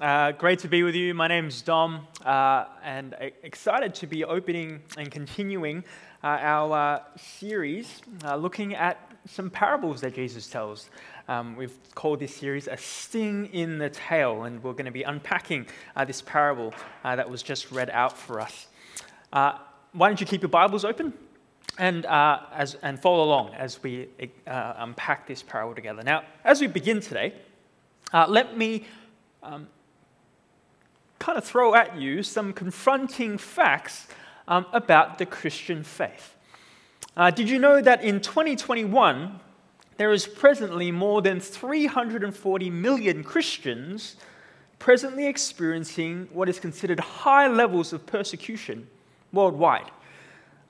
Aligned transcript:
Uh, 0.00 0.30
great 0.30 0.60
to 0.60 0.68
be 0.68 0.84
with 0.84 0.94
you. 0.94 1.12
My 1.12 1.26
name's 1.26 1.60
Dom, 1.60 2.06
uh, 2.24 2.66
and 2.84 3.16
excited 3.42 3.96
to 3.96 4.06
be 4.06 4.22
opening 4.22 4.80
and 4.96 5.10
continuing 5.10 5.82
uh, 6.22 6.38
our 6.40 6.72
uh, 6.72 7.00
series 7.16 8.00
uh, 8.24 8.36
looking 8.36 8.76
at 8.76 9.10
some 9.26 9.50
parables 9.50 10.00
that 10.02 10.14
Jesus 10.14 10.46
tells. 10.46 10.88
Um, 11.26 11.56
we've 11.56 11.76
called 11.96 12.20
this 12.20 12.32
series 12.32 12.68
A 12.68 12.76
Sting 12.76 13.46
in 13.46 13.78
the 13.78 13.90
Tail, 13.90 14.44
and 14.44 14.62
we're 14.62 14.74
going 14.74 14.84
to 14.84 14.92
be 14.92 15.02
unpacking 15.02 15.66
uh, 15.96 16.04
this 16.04 16.22
parable 16.22 16.72
that 17.02 17.28
was 17.28 17.42
just 17.42 17.72
read 17.72 17.90
out 17.90 18.16
for 18.16 18.40
us. 18.40 18.68
why 19.32 19.58
don't 19.94 20.20
you 20.20 20.28
keep 20.28 20.42
your 20.42 20.48
Bibles 20.48 20.84
open? 20.84 21.12
And, 21.76 22.06
as, 22.06 22.76
and 22.82 23.00
follow 23.00 23.24
along 23.24 23.54
as 23.54 23.82
we 23.82 24.10
unpack 24.46 25.26
this 25.26 25.42
parable 25.42 25.74
together. 25.74 26.04
Now, 26.04 26.22
as 26.44 26.60
we 26.60 26.68
begin 26.68 27.00
today, 27.00 27.34
let 28.12 28.56
me 28.56 28.86
um, 29.42 29.66
kind 31.18 31.36
of 31.36 31.44
throw 31.44 31.74
at 31.74 31.96
you 31.96 32.22
some 32.22 32.52
confronting 32.52 33.38
facts 33.38 34.06
um, 34.46 34.66
about 34.72 35.18
the 35.18 35.26
Christian 35.26 35.82
faith. 35.82 36.36
Uh, 37.16 37.30
did 37.30 37.50
you 37.50 37.58
know 37.58 37.80
that 37.80 38.02
in 38.04 38.20
2021, 38.20 39.40
there 39.96 40.12
is 40.12 40.26
presently 40.26 40.92
more 40.92 41.20
than 41.20 41.40
340 41.40 42.70
million 42.70 43.24
Christians 43.24 44.16
presently 44.78 45.26
experiencing 45.26 46.28
what 46.32 46.48
is 46.48 46.60
considered 46.60 47.00
high 47.00 47.48
levels 47.48 47.92
of 47.92 48.06
persecution 48.06 48.86
worldwide? 49.32 49.90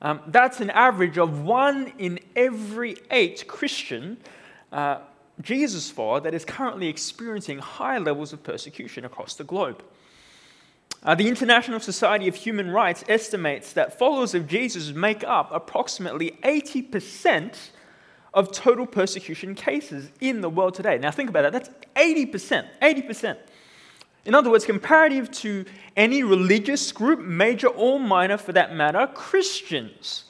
Um, 0.00 0.20
that's 0.28 0.60
an 0.60 0.70
average 0.70 1.18
of 1.18 1.42
one 1.42 1.92
in 1.98 2.20
every 2.34 2.96
eight 3.10 3.46
Christian 3.46 4.16
uh, 4.72 5.00
Jesus 5.40 5.90
follower 5.90 6.20
that 6.20 6.34
is 6.34 6.44
currently 6.44 6.88
experiencing 6.88 7.58
high 7.58 7.98
levels 7.98 8.32
of 8.32 8.42
persecution 8.42 9.04
across 9.04 9.34
the 9.34 9.44
globe. 9.44 9.82
Uh, 11.02 11.14
the 11.14 11.28
International 11.28 11.78
Society 11.78 12.26
of 12.26 12.34
Human 12.34 12.70
Rights 12.70 13.04
estimates 13.08 13.72
that 13.74 13.98
followers 13.98 14.34
of 14.34 14.48
Jesus 14.48 14.90
make 14.90 15.22
up 15.22 15.50
approximately 15.52 16.32
80% 16.42 17.70
of 18.34 18.50
total 18.52 18.84
persecution 18.84 19.54
cases 19.54 20.10
in 20.20 20.40
the 20.40 20.50
world 20.50 20.74
today. 20.74 20.98
Now, 20.98 21.10
think 21.12 21.30
about 21.30 21.42
that. 21.42 21.52
That's 21.52 21.70
80%. 21.94 22.66
80%. 22.82 23.36
In 24.24 24.34
other 24.34 24.50
words, 24.50 24.66
comparative 24.66 25.30
to 25.30 25.64
any 25.96 26.22
religious 26.22 26.92
group, 26.92 27.20
major 27.20 27.68
or 27.68 28.00
minor 28.00 28.36
for 28.36 28.52
that 28.52 28.74
matter, 28.74 29.06
Christians 29.14 30.24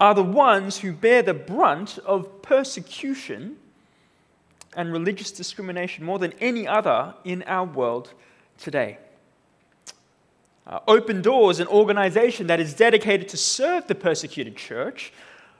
are 0.00 0.14
the 0.14 0.24
ones 0.24 0.78
who 0.78 0.92
bear 0.92 1.22
the 1.22 1.34
brunt 1.34 1.98
of 2.04 2.42
persecution 2.42 3.56
and 4.76 4.92
religious 4.92 5.30
discrimination 5.30 6.04
more 6.04 6.18
than 6.18 6.32
any 6.40 6.66
other 6.66 7.14
in 7.24 7.44
our 7.44 7.64
world 7.64 8.12
today. 8.58 8.98
Uh, 10.66 10.80
Open 10.88 11.20
Doors, 11.20 11.60
an 11.60 11.68
organization 11.68 12.46
that 12.46 12.58
is 12.58 12.72
dedicated 12.72 13.28
to 13.28 13.36
serve 13.36 13.86
the 13.86 13.94
persecuted 13.94 14.56
church, 14.56 15.12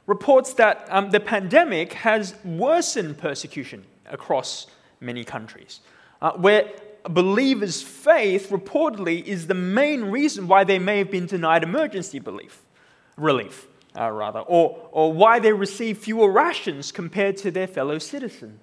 reports 0.07 0.55
that 0.55 0.87
um, 0.91 1.11
the 1.11 1.21
pandemic 1.21 1.93
has 1.95 2.35
worsened 2.45 3.19
persecution 3.19 3.85
across 4.07 4.67
many 5.01 5.25
countries, 5.25 5.81
uh, 6.23 6.33
where 6.33 6.71
believers' 7.09 7.83
faith 7.83 8.49
reportedly 8.51 9.23
is 9.25 9.47
the 9.47 9.55
main 9.55 10.05
reason 10.07 10.49
why 10.49 10.65
they 10.65 10.79
may 10.79 10.99
have 10.99 11.11
been 11.11 11.27
denied 11.27 11.63
emergency 11.63 12.19
belief, 12.19 12.63
relief, 13.17 13.67
uh, 13.99 14.11
rather, 14.11 14.41
or, 14.41 14.89
or 14.91 15.13
why 15.13 15.39
they 15.39 15.53
receive 15.53 15.99
fewer 15.99 16.31
rations 16.31 16.91
compared 16.91 17.37
to 17.37 17.51
their 17.51 17.67
fellow 17.67 17.99
citizens. 17.99 18.59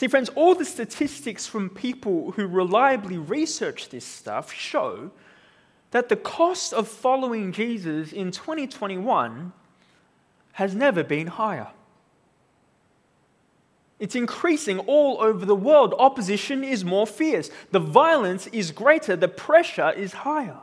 See, 0.00 0.08
friends, 0.08 0.30
all 0.30 0.54
the 0.54 0.64
statistics 0.64 1.46
from 1.46 1.68
people 1.68 2.30
who 2.30 2.46
reliably 2.46 3.18
research 3.18 3.90
this 3.90 4.06
stuff 4.06 4.50
show 4.50 5.10
that 5.90 6.08
the 6.08 6.16
cost 6.16 6.72
of 6.72 6.88
following 6.88 7.52
Jesus 7.52 8.10
in 8.10 8.30
2021 8.30 9.52
has 10.52 10.74
never 10.74 11.04
been 11.04 11.26
higher. 11.26 11.68
It's 13.98 14.14
increasing 14.14 14.78
all 14.78 15.20
over 15.20 15.44
the 15.44 15.54
world. 15.54 15.94
Opposition 15.98 16.64
is 16.64 16.82
more 16.82 17.06
fierce. 17.06 17.50
The 17.70 17.78
violence 17.78 18.46
is 18.46 18.72
greater. 18.72 19.16
The 19.16 19.28
pressure 19.28 19.90
is 19.90 20.14
higher. 20.14 20.60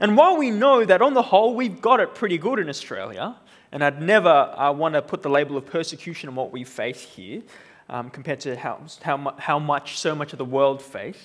And 0.00 0.16
while 0.16 0.36
we 0.36 0.50
know 0.50 0.84
that 0.84 1.00
on 1.00 1.14
the 1.14 1.22
whole 1.22 1.54
we've 1.54 1.80
got 1.80 2.00
it 2.00 2.16
pretty 2.16 2.38
good 2.38 2.58
in 2.58 2.68
Australia, 2.68 3.36
and 3.70 3.84
I'd 3.84 4.02
never 4.02 4.28
uh, 4.28 4.72
want 4.72 4.94
to 4.94 5.02
put 5.02 5.22
the 5.22 5.30
label 5.30 5.56
of 5.56 5.66
persecution 5.66 6.28
on 6.28 6.34
what 6.34 6.50
we 6.50 6.64
face 6.64 7.02
here, 7.02 7.42
um, 7.88 8.10
compared 8.10 8.40
to 8.40 8.56
how, 8.56 8.80
how, 9.02 9.34
how 9.38 9.58
much 9.58 9.98
so 9.98 10.14
much 10.14 10.32
of 10.32 10.38
the 10.38 10.44
world 10.44 10.82
face. 10.82 11.22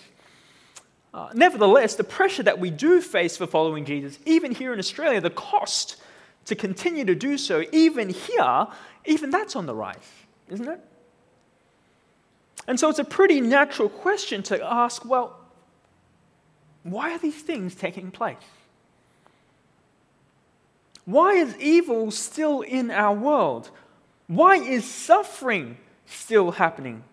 Uh, 1.14 1.30
nevertheless, 1.34 1.96
the 1.96 2.04
pressure 2.04 2.44
that 2.44 2.60
we 2.60 2.72
do 2.72 3.00
face 3.00 3.38
for 3.38 3.46
following 3.46 3.86
Jesus, 3.86 4.18
even 4.26 4.54
here 4.54 4.74
in 4.74 4.80
Australia, 4.80 5.22
the 5.22 5.30
cost 5.30 5.98
to 6.46 6.56
continue 6.56 7.06
to 7.06 7.16
do 7.16 7.38
so, 7.38 7.64
even 7.72 8.10
here, 8.10 8.68
even 9.06 9.30
that's 9.30 9.56
on 9.56 9.66
the 9.66 9.76
rise, 9.76 9.98
isn't 10.50 10.68
it? 10.68 10.80
And 12.68 12.80
so 12.80 12.90
it's 12.90 13.00
a 13.00 13.06
pretty 13.06 13.42
natural 13.42 13.90
question 13.90 14.42
to 14.44 14.64
ask 14.64 15.06
well, 15.06 15.40
why 16.84 17.14
are 17.14 17.20
these 17.20 17.42
things 17.42 17.76
taking 17.76 18.12
place? 18.12 18.38
Why 21.06 21.34
is 21.34 21.58
evil 21.58 22.12
still 22.12 22.62
in 22.62 22.92
our 22.92 23.14
world? 23.14 23.70
Why 24.28 24.56
is 24.56 24.86
suffering 24.86 25.78
still 26.06 26.52
happening? 26.52 27.04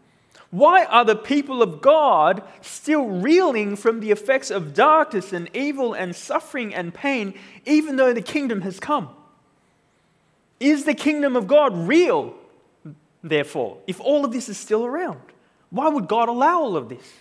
Why 0.51 0.85
are 0.85 1.05
the 1.05 1.17
people 1.17 1.63
of 1.63 1.81
God 1.81 2.43
still 2.61 3.07
reeling 3.07 3.77
from 3.77 4.01
the 4.01 4.11
effects 4.11 4.51
of 4.51 4.75
darkness 4.75 5.33
and 5.33 5.49
evil 5.55 5.95
and 5.95 6.15
suffering 6.15 6.75
and 6.75 6.93
pain, 6.93 7.35
even 7.67 7.97
though 7.97 8.13
the 8.13 8.23
kingdom 8.23 8.63
has 8.63 8.81
come? 8.81 9.11
Is 10.59 10.85
the 10.85 10.95
kingdom 10.95 11.37
of 11.37 11.47
God 11.47 11.75
real, 11.75 12.35
therefore, 13.23 13.79
if 13.87 14.01
all 14.01 14.25
of 14.25 14.33
this 14.33 14.49
is 14.49 14.59
still 14.59 14.85
around? 14.85 15.21
Why 15.71 15.89
would 15.89 16.09
God 16.09 16.29
allow 16.29 16.61
all 16.61 16.77
of 16.77 16.89
this? 16.89 17.13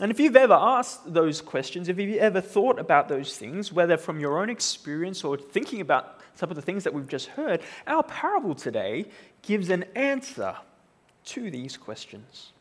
And 0.00 0.10
if 0.10 0.18
you've 0.18 0.34
ever 0.34 0.54
asked 0.54 1.12
those 1.12 1.42
questions, 1.42 1.90
if 1.90 1.98
you've 1.98 2.16
ever 2.16 2.40
thought 2.40 2.78
about 2.78 3.08
those 3.08 3.36
things, 3.36 3.70
whether 3.70 3.98
from 3.98 4.18
your 4.18 4.40
own 4.40 4.48
experience 4.48 5.22
or 5.22 5.36
thinking 5.36 5.82
about 5.82 6.21
some 6.34 6.50
of 6.50 6.56
the 6.56 6.62
things 6.62 6.84
that 6.84 6.94
we've 6.94 7.08
just 7.08 7.28
heard, 7.28 7.60
our 7.86 8.02
parable 8.02 8.54
today 8.54 9.06
gives 9.42 9.70
an 9.70 9.84
answer 9.94 10.56
to 11.24 11.50
these 11.50 11.76
questions. 11.76 12.52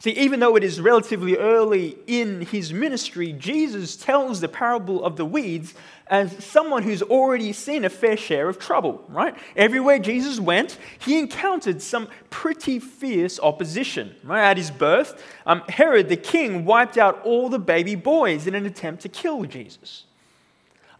See, 0.00 0.12
even 0.12 0.38
though 0.38 0.54
it 0.54 0.62
is 0.62 0.80
relatively 0.80 1.36
early 1.36 1.98
in 2.06 2.42
his 2.42 2.72
ministry, 2.72 3.32
Jesus 3.32 3.96
tells 3.96 4.40
the 4.40 4.46
parable 4.46 5.04
of 5.04 5.16
the 5.16 5.24
weeds 5.24 5.74
as 6.06 6.44
someone 6.44 6.84
who's 6.84 7.02
already 7.02 7.52
seen 7.52 7.84
a 7.84 7.90
fair 7.90 8.16
share 8.16 8.48
of 8.48 8.60
trouble, 8.60 9.04
right? 9.08 9.36
Everywhere 9.56 9.98
Jesus 9.98 10.38
went, 10.38 10.78
he 11.00 11.18
encountered 11.18 11.82
some 11.82 12.08
pretty 12.30 12.78
fierce 12.78 13.40
opposition, 13.40 14.14
right? 14.22 14.48
At 14.48 14.56
his 14.56 14.70
birth, 14.70 15.20
um, 15.46 15.62
Herod 15.68 16.08
the 16.08 16.16
king 16.16 16.64
wiped 16.64 16.96
out 16.96 17.20
all 17.24 17.48
the 17.48 17.58
baby 17.58 17.96
boys 17.96 18.46
in 18.46 18.54
an 18.54 18.66
attempt 18.66 19.02
to 19.02 19.08
kill 19.08 19.44
Jesus. 19.44 20.04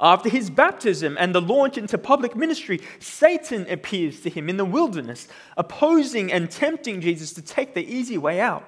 After 0.01 0.29
his 0.29 0.49
baptism 0.49 1.17
and 1.19 1.35
the 1.35 1.41
launch 1.41 1.77
into 1.77 1.99
public 1.99 2.37
ministry, 2.37 2.81
Satan 3.01 3.67
appears 3.69 4.21
to 4.21 4.31
him 4.31 4.49
in 4.49 4.57
the 4.57 4.65
wilderness, 4.65 5.27
opposing 5.57 6.33
and 6.33 6.51
tempting 6.51 7.01
Jesus 7.01 7.33
to 7.33 7.43
take 7.43 7.75
the 7.75 7.85
easy 7.85 8.17
way 8.17 8.41
out. 8.41 8.65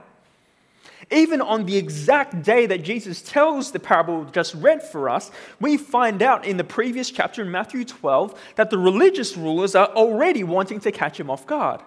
Even 1.13 1.41
on 1.41 1.67
the 1.67 1.77
exact 1.77 2.43
day 2.43 2.67
that 2.67 2.83
Jesus 2.83 3.23
tells 3.23 3.71
the 3.71 3.81
parable 3.81 4.25
just 4.27 4.55
read 4.55 4.83
for 4.83 5.09
us, 5.09 5.31
we 5.61 5.77
find 5.77 6.21
out 6.21 6.45
in 6.45 6.57
the 6.57 6.65
previous 6.65 7.11
chapter 7.11 7.43
in 7.43 7.51
Matthew 7.51 7.85
12 7.85 8.39
that 8.57 8.71
the 8.71 8.79
religious 8.79 9.37
rulers 9.37 9.75
are 9.75 9.89
already 9.89 10.45
wanting 10.45 10.81
to 10.81 10.93
catch 10.93 11.19
him 11.19 11.31
off 11.31 11.47
guard. 11.47 11.81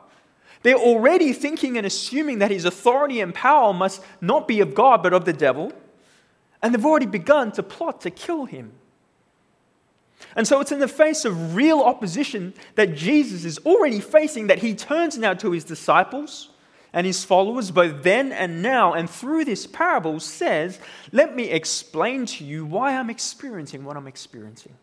They're 0.64 0.76
already 0.76 1.34
thinking 1.34 1.78
and 1.78 1.86
assuming 1.86 2.40
that 2.40 2.52
his 2.52 2.66
authority 2.66 3.20
and 3.20 3.34
power 3.34 3.74
must 3.74 4.02
not 4.22 4.48
be 4.48 4.62
of 4.62 4.74
God 4.74 5.04
but 5.04 5.14
of 5.14 5.26
the 5.26 5.34
devil, 5.34 5.74
and 6.62 6.74
they've 6.74 6.86
already 6.86 7.06
begun 7.06 7.52
to 7.54 7.64
plot 7.64 8.02
to 8.02 8.10
kill 8.10 8.46
him. 8.46 8.72
And 10.36 10.48
so 10.48 10.60
it's 10.60 10.72
in 10.72 10.80
the 10.80 10.88
face 10.88 11.26
of 11.26 11.56
real 11.56 11.82
opposition 11.82 12.54
that 12.76 12.96
Jesus 12.96 13.46
is 13.46 13.58
already 13.60 14.00
facing 14.00 14.48
that 14.48 14.60
he 14.60 14.76
turns 14.76 15.18
now 15.18 15.34
to 15.36 15.52
his 15.52 15.64
disciples 15.64 16.50
and 16.94 17.08
his 17.08 17.26
followers, 17.26 17.72
both 17.72 18.04
then 18.04 18.32
and 18.32 18.62
now, 18.62 18.94
and 18.94 19.10
through 19.10 19.46
this 19.46 19.66
parable 19.66 20.20
says, 20.20 20.80
Let 21.12 21.36
me 21.36 21.50
explain 21.50 22.28
to 22.28 22.44
you 22.44 22.66
why 22.66 22.96
I'm 22.96 23.10
experiencing 23.10 23.84
what 23.84 23.98
I'm 23.98 24.08
experiencing. 24.08 24.76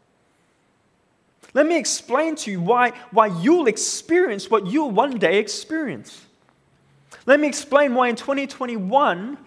Let 1.55 1.67
me 1.67 1.79
explain 1.79 2.37
to 2.37 2.51
you 2.51 2.61
why, 2.61 2.93
why 3.13 3.27
you'll 3.27 3.67
experience 3.69 4.51
what 4.51 4.67
you'll 4.67 4.91
one 4.91 5.19
day 5.19 5.39
experience. 5.39 6.27
Let 7.27 7.41
me 7.41 7.49
explain 7.49 7.95
why 7.95 8.09
in 8.09 8.17
2021 8.17 9.39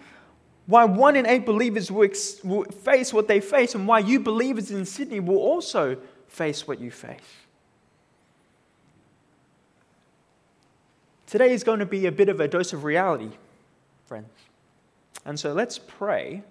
why 0.66 0.84
one 0.84 1.16
in 1.16 1.26
eight 1.26 1.44
believers 1.44 1.90
will, 1.90 2.04
ex- 2.04 2.42
will 2.42 2.64
face 2.64 3.12
what 3.12 3.28
they 3.28 3.40
face, 3.40 3.74
and 3.74 3.86
why 3.86 3.98
you 3.98 4.20
believers 4.20 4.70
in 4.70 4.84
Sydney 4.84 5.20
will 5.20 5.38
also 5.38 5.96
face 6.28 6.66
what 6.66 6.80
you 6.80 6.90
face. 6.90 7.20
Today 11.26 11.52
is 11.52 11.64
going 11.64 11.80
to 11.80 11.86
be 11.86 12.06
a 12.06 12.12
bit 12.12 12.28
of 12.28 12.40
a 12.40 12.48
dose 12.48 12.72
of 12.72 12.84
reality, 12.84 13.30
friends. 14.06 14.30
And 15.24 15.38
so 15.38 15.52
let's 15.52 15.78
pray 15.78 16.42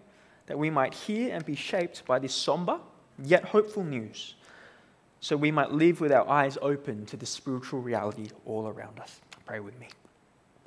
that 0.47 0.59
we 0.59 0.69
might 0.69 0.93
hear 0.93 1.33
and 1.33 1.45
be 1.45 1.55
shaped 1.55 2.05
by 2.05 2.19
this 2.19 2.33
somber 2.33 2.79
yet 3.23 3.45
hopeful 3.45 3.83
news, 3.83 4.35
so 5.19 5.37
we 5.37 5.51
might 5.51 5.71
live 5.71 6.01
with 6.01 6.11
our 6.11 6.27
eyes 6.27 6.57
open 6.61 7.05
to 7.05 7.15
the 7.15 7.25
spiritual 7.25 7.79
reality 7.79 8.29
all 8.45 8.67
around 8.67 8.99
us. 8.99 9.21
Pray 9.45 9.59
with 9.59 9.79
me. 9.79 9.87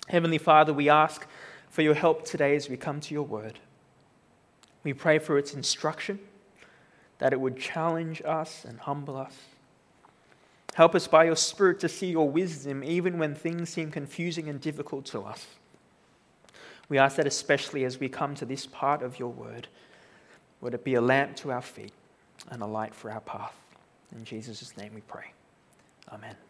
Heavenly 0.09 0.39
Father, 0.39 0.73
we 0.73 0.89
ask 0.89 1.27
for 1.69 1.83
your 1.83 1.95
help 1.95 2.25
today 2.25 2.57
as 2.57 2.69
we 2.69 2.77
come 2.77 3.01
to 3.01 3.15
your 3.15 3.25
word. 3.25 3.59
We 4.85 4.95
pray 4.95 5.19
for 5.19 5.39
its 5.39 5.55
instruction, 5.55 6.21
that 7.19 7.33
it 7.33 7.41
would 7.41 7.59
challenge 7.59 8.23
us 8.25 8.65
and 8.65 8.79
humble 8.81 9.17
us. 9.17 9.35
Help 10.75 10.95
us 10.95 11.09
by 11.09 11.25
your 11.25 11.37
Spirit 11.37 11.81
to 11.81 11.89
see 11.89 12.09
your 12.09 12.29
wisdom 12.29 12.85
even 12.85 13.19
when 13.19 13.35
things 13.35 13.71
seem 13.71 13.91
confusing 13.91 14.49
and 14.49 14.61
difficult 14.61 15.07
to 15.07 15.23
us. 15.23 15.47
We 16.89 16.99
ask 16.99 17.17
that 17.17 17.27
especially 17.27 17.85
as 17.85 17.99
we 17.99 18.09
come 18.09 18.35
to 18.37 18.45
this 18.45 18.67
part 18.67 19.03
of 19.03 19.19
your 19.19 19.31
word, 19.31 19.69
would 20.61 20.75
it 20.75 20.85
be 20.85 20.95
a 20.95 21.01
lamp 21.01 21.37
to 21.37 21.51
our 21.51 21.63
feet 21.63 21.93
and 22.51 22.63
a 22.63 22.67
light 22.67 22.95
for 22.95 23.11
our 23.11 23.21
path. 23.21 23.55
In 24.15 24.25
Jesus' 24.25 24.77
name 24.77 24.95
we 24.95 25.01
pray. 25.03 25.33
Amen. 26.13 26.46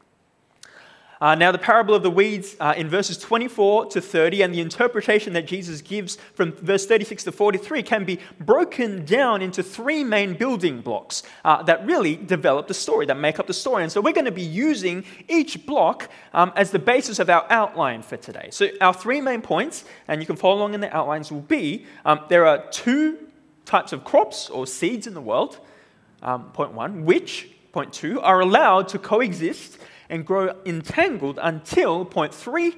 Uh, 1.18 1.34
now, 1.34 1.50
the 1.50 1.58
parable 1.58 1.94
of 1.94 2.02
the 2.02 2.10
weeds 2.10 2.56
uh, 2.60 2.74
in 2.76 2.88
verses 2.90 3.16
24 3.16 3.86
to 3.86 4.00
30 4.02 4.42
and 4.42 4.54
the 4.54 4.60
interpretation 4.60 5.32
that 5.32 5.46
Jesus 5.46 5.80
gives 5.80 6.16
from 6.34 6.52
verse 6.52 6.84
36 6.84 7.24
to 7.24 7.32
43 7.32 7.82
can 7.82 8.04
be 8.04 8.20
broken 8.38 9.02
down 9.06 9.40
into 9.40 9.62
three 9.62 10.04
main 10.04 10.34
building 10.34 10.82
blocks 10.82 11.22
uh, 11.44 11.62
that 11.62 11.86
really 11.86 12.16
develop 12.16 12.68
the 12.68 12.74
story, 12.74 13.06
that 13.06 13.16
make 13.16 13.38
up 13.38 13.46
the 13.46 13.54
story. 13.54 13.82
And 13.82 13.90
so 13.90 14.02
we're 14.02 14.12
going 14.12 14.26
to 14.26 14.30
be 14.30 14.42
using 14.42 15.04
each 15.26 15.64
block 15.64 16.10
um, 16.34 16.52
as 16.54 16.70
the 16.70 16.78
basis 16.78 17.18
of 17.18 17.30
our 17.30 17.46
outline 17.48 18.02
for 18.02 18.18
today. 18.18 18.48
So, 18.50 18.68
our 18.82 18.92
three 18.92 19.22
main 19.22 19.40
points, 19.40 19.84
and 20.08 20.20
you 20.20 20.26
can 20.26 20.36
follow 20.36 20.56
along 20.56 20.74
in 20.74 20.80
the 20.80 20.94
outlines, 20.94 21.32
will 21.32 21.40
be 21.40 21.86
um, 22.04 22.20
there 22.28 22.46
are 22.46 22.66
two 22.70 23.18
types 23.64 23.92
of 23.92 24.04
crops 24.04 24.50
or 24.50 24.66
seeds 24.66 25.06
in 25.06 25.14
the 25.14 25.22
world, 25.22 25.60
um, 26.22 26.50
point 26.52 26.72
one, 26.72 27.06
which, 27.06 27.48
point 27.72 27.94
two, 27.94 28.20
are 28.20 28.40
allowed 28.40 28.88
to 28.88 28.98
coexist 28.98 29.78
and 30.08 30.24
grow 30.24 30.56
entangled 30.64 31.38
until, 31.42 32.04
point 32.04 32.34
three, 32.34 32.76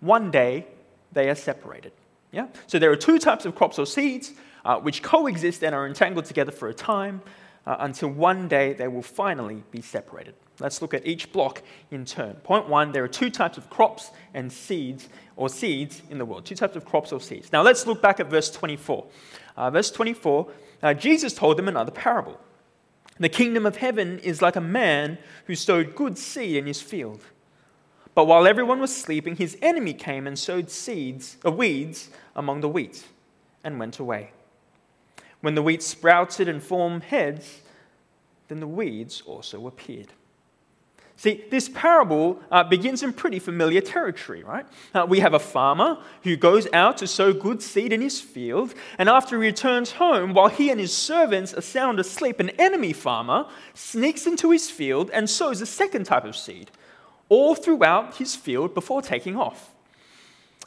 one 0.00 0.30
day 0.30 0.66
they 1.12 1.28
are 1.28 1.34
separated. 1.34 1.92
Yeah? 2.30 2.48
So 2.66 2.78
there 2.78 2.90
are 2.90 2.96
two 2.96 3.18
types 3.18 3.44
of 3.44 3.54
crops 3.54 3.78
or 3.78 3.86
seeds 3.86 4.32
uh, 4.64 4.78
which 4.78 5.02
coexist 5.02 5.62
and 5.62 5.74
are 5.74 5.86
entangled 5.86 6.24
together 6.24 6.52
for 6.52 6.68
a 6.68 6.74
time 6.74 7.22
uh, 7.66 7.76
until 7.80 8.08
one 8.08 8.48
day 8.48 8.72
they 8.72 8.88
will 8.88 9.02
finally 9.02 9.62
be 9.70 9.80
separated. 9.80 10.34
Let's 10.60 10.82
look 10.82 10.94
at 10.94 11.06
each 11.06 11.32
block 11.32 11.62
in 11.90 12.04
turn. 12.04 12.34
Point 12.36 12.68
one 12.68 12.92
there 12.92 13.04
are 13.04 13.08
two 13.08 13.30
types 13.30 13.58
of 13.58 13.68
crops 13.70 14.10
and 14.34 14.52
seeds 14.52 15.08
or 15.36 15.48
seeds 15.48 16.02
in 16.10 16.18
the 16.18 16.24
world. 16.24 16.44
Two 16.44 16.54
types 16.54 16.76
of 16.76 16.84
crops 16.84 17.12
or 17.12 17.20
seeds. 17.20 17.52
Now 17.52 17.62
let's 17.62 17.86
look 17.86 18.02
back 18.02 18.20
at 18.20 18.28
verse 18.28 18.50
24. 18.50 19.06
Uh, 19.56 19.70
verse 19.70 19.90
24, 19.90 20.48
uh, 20.82 20.94
Jesus 20.94 21.34
told 21.34 21.56
them 21.56 21.68
another 21.68 21.90
parable. 21.90 22.40
The 23.18 23.28
kingdom 23.28 23.66
of 23.66 23.76
heaven 23.76 24.18
is 24.20 24.42
like 24.42 24.56
a 24.56 24.60
man 24.60 25.18
who 25.46 25.54
sowed 25.54 25.94
good 25.94 26.18
seed 26.18 26.56
in 26.56 26.66
his 26.66 26.80
field. 26.80 27.22
But 28.14 28.26
while 28.26 28.46
everyone 28.46 28.80
was 28.80 28.94
sleeping, 28.94 29.36
his 29.36 29.56
enemy 29.62 29.94
came 29.94 30.26
and 30.26 30.38
sowed 30.38 30.70
seeds, 30.70 31.36
uh, 31.44 31.50
weeds 31.50 32.10
among 32.36 32.60
the 32.60 32.68
wheat 32.68 33.06
and 33.64 33.78
went 33.78 33.98
away. 33.98 34.32
When 35.40 35.54
the 35.54 35.62
wheat 35.62 35.82
sprouted 35.82 36.48
and 36.48 36.62
formed 36.62 37.04
heads, 37.04 37.60
then 38.48 38.60
the 38.60 38.66
weeds 38.66 39.22
also 39.24 39.66
appeared. 39.66 40.12
See, 41.22 41.44
this 41.52 41.68
parable 41.68 42.40
uh, 42.50 42.64
begins 42.64 43.04
in 43.04 43.12
pretty 43.12 43.38
familiar 43.38 43.80
territory, 43.80 44.42
right? 44.42 44.66
Uh, 44.92 45.06
we 45.08 45.20
have 45.20 45.34
a 45.34 45.38
farmer 45.38 45.98
who 46.24 46.34
goes 46.36 46.66
out 46.72 46.96
to 46.96 47.06
sow 47.06 47.32
good 47.32 47.62
seed 47.62 47.92
in 47.92 48.00
his 48.00 48.20
field, 48.20 48.74
and 48.98 49.08
after 49.08 49.40
he 49.40 49.46
returns 49.46 49.92
home, 49.92 50.34
while 50.34 50.48
he 50.48 50.68
and 50.68 50.80
his 50.80 50.92
servants 50.92 51.54
are 51.54 51.60
sound 51.60 52.00
asleep, 52.00 52.40
an 52.40 52.50
enemy 52.58 52.92
farmer 52.92 53.46
sneaks 53.72 54.26
into 54.26 54.50
his 54.50 54.68
field 54.68 55.12
and 55.12 55.30
sows 55.30 55.60
a 55.60 55.66
second 55.66 56.06
type 56.06 56.24
of 56.24 56.34
seed, 56.34 56.72
all 57.28 57.54
throughout 57.54 58.16
his 58.16 58.34
field 58.34 58.74
before 58.74 59.00
taking 59.00 59.36
off. 59.36 59.70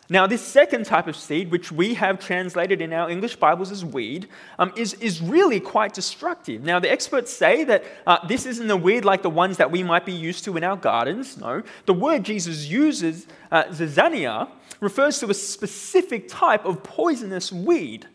Now, 0.07 0.27
this 0.27 0.41
second 0.41 0.85
type 0.85 1.07
of 1.07 1.15
seed, 1.15 1.49
which 1.49 1.71
we 1.71 1.95
have 1.95 2.19
translated 2.19 2.79
in 2.79 2.93
our 2.93 3.09
English 3.09 3.37
Bibles 3.37 3.71
as 3.71 3.83
weed, 3.83 4.27
um, 4.59 4.71
is, 4.77 4.93
is 4.95 5.19
really 5.19 5.59
quite 5.59 5.95
destructive. 5.95 6.63
Now, 6.63 6.79
the 6.79 6.91
experts 6.91 7.33
say 7.33 7.63
that 7.63 7.83
uh, 8.05 8.25
this 8.27 8.45
isn't 8.45 8.69
a 8.69 8.77
weed 8.77 9.03
like 9.03 9.23
the 9.23 9.31
ones 9.31 9.57
that 9.57 9.71
we 9.71 9.81
might 9.81 10.05
be 10.05 10.13
used 10.13 10.43
to 10.45 10.57
in 10.57 10.63
our 10.63 10.77
gardens. 10.77 11.37
No. 11.37 11.63
The 11.87 11.93
word 11.93 12.23
Jesus 12.23 12.67
uses, 12.67 13.25
uh, 13.51 13.63
zizania, 13.65 14.47
refers 14.79 15.19
to 15.19 15.29
a 15.31 15.33
specific 15.33 16.27
type 16.27 16.65
of 16.65 16.83
poisonous 16.83 17.51
weed. 17.51 18.07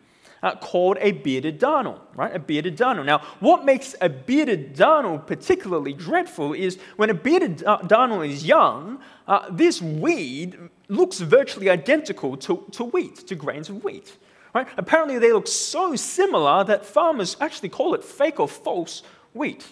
Uh, 0.43 0.55
called 0.55 0.97
a 1.01 1.11
bearded 1.11 1.59
darnel, 1.59 1.99
right? 2.15 2.35
A 2.35 2.39
bearded 2.39 2.75
darnel. 2.75 3.05
Now, 3.05 3.19
what 3.41 3.63
makes 3.63 3.93
a 4.01 4.09
bearded 4.09 4.75
darnel 4.75 5.23
particularly 5.27 5.93
dreadful 5.93 6.53
is 6.53 6.79
when 6.95 7.11
a 7.11 7.13
bearded 7.13 7.57
darnel 7.57 8.27
is 8.27 8.43
young, 8.43 8.99
uh, 9.27 9.45
this 9.51 9.83
weed 9.83 10.57
looks 10.91 11.19
virtually 11.21 11.69
identical 11.69 12.35
to, 12.35 12.65
to 12.71 12.83
wheat, 12.83 13.15
to 13.27 13.33
grains 13.33 13.69
of 13.69 13.81
wheat. 13.83 14.17
Right? 14.53 14.67
Apparently, 14.75 15.17
they 15.17 15.31
look 15.31 15.47
so 15.47 15.95
similar 15.95 16.65
that 16.65 16.85
farmers 16.85 17.37
actually 17.39 17.69
call 17.69 17.93
it 17.93 18.03
fake 18.03 18.41
or 18.41 18.49
false 18.49 19.01
wheat, 19.33 19.65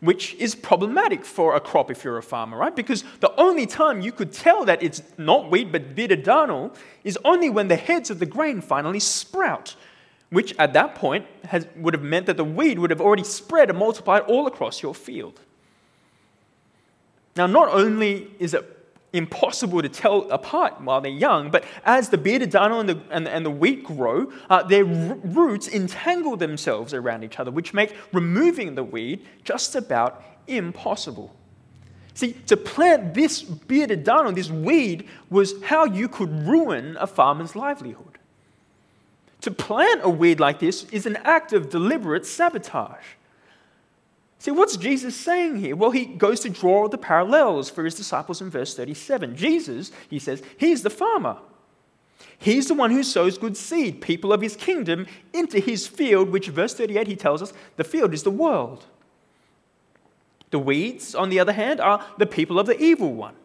which 0.00 0.34
is 0.34 0.56
problematic 0.56 1.24
for 1.24 1.54
a 1.54 1.60
crop 1.60 1.92
if 1.92 2.02
you're 2.02 2.18
a 2.18 2.22
farmer, 2.22 2.56
right? 2.56 2.74
Because 2.74 3.04
the 3.20 3.32
only 3.40 3.66
time 3.66 4.00
you 4.00 4.10
could 4.10 4.32
tell 4.32 4.64
that 4.64 4.82
it's 4.82 5.00
not 5.16 5.48
wheat 5.48 5.70
but 5.70 5.94
darnel 5.94 6.74
is 7.04 7.16
only 7.24 7.48
when 7.48 7.68
the 7.68 7.76
heads 7.76 8.10
of 8.10 8.18
the 8.18 8.26
grain 8.26 8.60
finally 8.60 8.98
sprout, 8.98 9.76
which 10.30 10.52
at 10.58 10.72
that 10.72 10.96
point 10.96 11.24
has, 11.44 11.68
would 11.76 11.94
have 11.94 12.02
meant 12.02 12.26
that 12.26 12.36
the 12.36 12.44
weed 12.44 12.80
would 12.80 12.90
have 12.90 13.00
already 13.00 13.22
spread 13.22 13.70
and 13.70 13.78
multiplied 13.78 14.22
all 14.22 14.48
across 14.48 14.82
your 14.82 14.96
field. 14.96 15.38
Now, 17.36 17.46
not 17.46 17.68
only 17.68 18.32
is 18.40 18.54
it 18.54 18.81
impossible 19.12 19.82
to 19.82 19.88
tell 19.88 20.30
apart 20.30 20.80
while 20.80 21.00
they're 21.00 21.10
young. 21.10 21.50
But 21.50 21.64
as 21.84 22.08
the 22.08 22.18
bearded 22.18 22.50
darnel 22.50 22.80
and 22.80 22.88
the, 22.88 23.00
and, 23.10 23.28
and 23.28 23.44
the 23.44 23.50
wheat 23.50 23.84
grow, 23.84 24.32
uh, 24.48 24.62
their 24.62 24.86
r- 24.86 25.16
roots 25.22 25.68
entangle 25.68 26.36
themselves 26.36 26.94
around 26.94 27.24
each 27.24 27.38
other, 27.38 27.50
which 27.50 27.74
make 27.74 27.94
removing 28.12 28.74
the 28.74 28.84
weed 28.84 29.26
just 29.44 29.74
about 29.74 30.24
impossible. 30.46 31.34
See, 32.14 32.34
to 32.46 32.56
plant 32.56 33.14
this 33.14 33.42
bearded 33.42 34.04
darnel, 34.04 34.34
this 34.34 34.50
weed, 34.50 35.08
was 35.30 35.62
how 35.62 35.84
you 35.84 36.08
could 36.08 36.30
ruin 36.46 36.96
a 36.98 37.06
farmer's 37.06 37.56
livelihood. 37.56 38.18
To 39.42 39.50
plant 39.50 40.02
a 40.04 40.10
weed 40.10 40.38
like 40.38 40.60
this 40.60 40.84
is 40.84 41.06
an 41.06 41.16
act 41.24 41.52
of 41.52 41.68
deliberate 41.68 42.26
sabotage. 42.26 43.04
See, 44.42 44.50
what's 44.50 44.76
Jesus 44.76 45.14
saying 45.14 45.58
here? 45.58 45.76
Well, 45.76 45.92
he 45.92 46.04
goes 46.04 46.40
to 46.40 46.50
draw 46.50 46.88
the 46.88 46.98
parallels 46.98 47.70
for 47.70 47.84
his 47.84 47.94
disciples 47.94 48.40
in 48.40 48.50
verse 48.50 48.74
37. 48.74 49.36
Jesus, 49.36 49.92
he 50.10 50.18
says, 50.18 50.42
he's 50.58 50.82
the 50.82 50.90
farmer. 50.90 51.36
He's 52.38 52.66
the 52.66 52.74
one 52.74 52.90
who 52.90 53.04
sows 53.04 53.38
good 53.38 53.56
seed, 53.56 54.00
people 54.00 54.32
of 54.32 54.40
his 54.40 54.56
kingdom, 54.56 55.06
into 55.32 55.60
his 55.60 55.86
field, 55.86 56.30
which, 56.30 56.48
verse 56.48 56.74
38, 56.74 57.06
he 57.06 57.14
tells 57.14 57.40
us, 57.40 57.52
the 57.76 57.84
field 57.84 58.12
is 58.12 58.24
the 58.24 58.32
world. 58.32 58.84
The 60.50 60.58
weeds, 60.58 61.14
on 61.14 61.30
the 61.30 61.38
other 61.38 61.52
hand, 61.52 61.80
are 61.80 62.04
the 62.18 62.26
people 62.26 62.58
of 62.58 62.66
the 62.66 62.82
evil 62.82 63.14
one. 63.14 63.36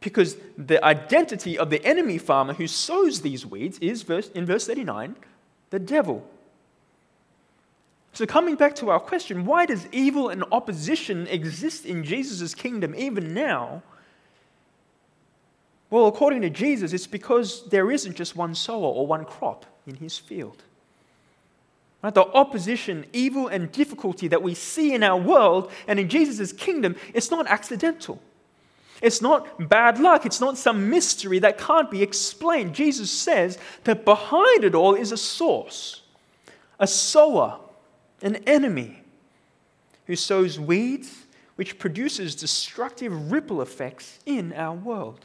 Because 0.00 0.36
the 0.58 0.84
identity 0.84 1.56
of 1.56 1.70
the 1.70 1.84
enemy 1.86 2.18
farmer 2.18 2.54
who 2.54 2.66
sows 2.66 3.20
these 3.20 3.46
weeds 3.46 3.78
is, 3.78 4.02
verse, 4.02 4.30
in 4.30 4.46
verse 4.46 4.66
39, 4.66 5.14
the 5.70 5.78
devil. 5.78 6.28
So, 8.14 8.26
coming 8.26 8.54
back 8.54 8.76
to 8.76 8.90
our 8.90 9.00
question, 9.00 9.44
why 9.44 9.66
does 9.66 9.88
evil 9.90 10.28
and 10.28 10.44
opposition 10.52 11.26
exist 11.26 11.84
in 11.84 12.04
Jesus' 12.04 12.54
kingdom 12.54 12.94
even 12.96 13.34
now? 13.34 13.82
Well, 15.90 16.06
according 16.06 16.42
to 16.42 16.50
Jesus, 16.50 16.92
it's 16.92 17.08
because 17.08 17.68
there 17.68 17.90
isn't 17.90 18.14
just 18.14 18.36
one 18.36 18.54
sower 18.54 18.86
or 18.86 19.04
one 19.06 19.24
crop 19.24 19.66
in 19.84 19.96
his 19.96 20.16
field. 20.16 20.62
Right? 22.02 22.14
The 22.14 22.24
opposition, 22.24 23.04
evil, 23.12 23.48
and 23.48 23.72
difficulty 23.72 24.28
that 24.28 24.42
we 24.42 24.54
see 24.54 24.94
in 24.94 25.02
our 25.02 25.20
world 25.20 25.72
and 25.88 25.98
in 25.98 26.08
Jesus' 26.08 26.52
kingdom, 26.52 26.94
it's 27.14 27.32
not 27.32 27.48
accidental. 27.48 28.22
It's 29.02 29.22
not 29.22 29.68
bad 29.68 29.98
luck. 29.98 30.24
It's 30.24 30.40
not 30.40 30.56
some 30.56 30.88
mystery 30.88 31.40
that 31.40 31.58
can't 31.58 31.90
be 31.90 32.02
explained. 32.02 32.76
Jesus 32.76 33.10
says 33.10 33.58
that 33.82 34.04
behind 34.04 34.62
it 34.62 34.76
all 34.76 34.94
is 34.94 35.10
a 35.10 35.16
source, 35.16 36.02
a 36.78 36.86
sower, 36.86 37.58
an 38.22 38.36
enemy 38.46 39.02
who 40.06 40.16
sows 40.16 40.58
weeds 40.58 41.26
which 41.56 41.78
produces 41.78 42.34
destructive 42.34 43.30
ripple 43.30 43.62
effects 43.62 44.18
in 44.26 44.52
our 44.52 44.74
world. 44.74 45.24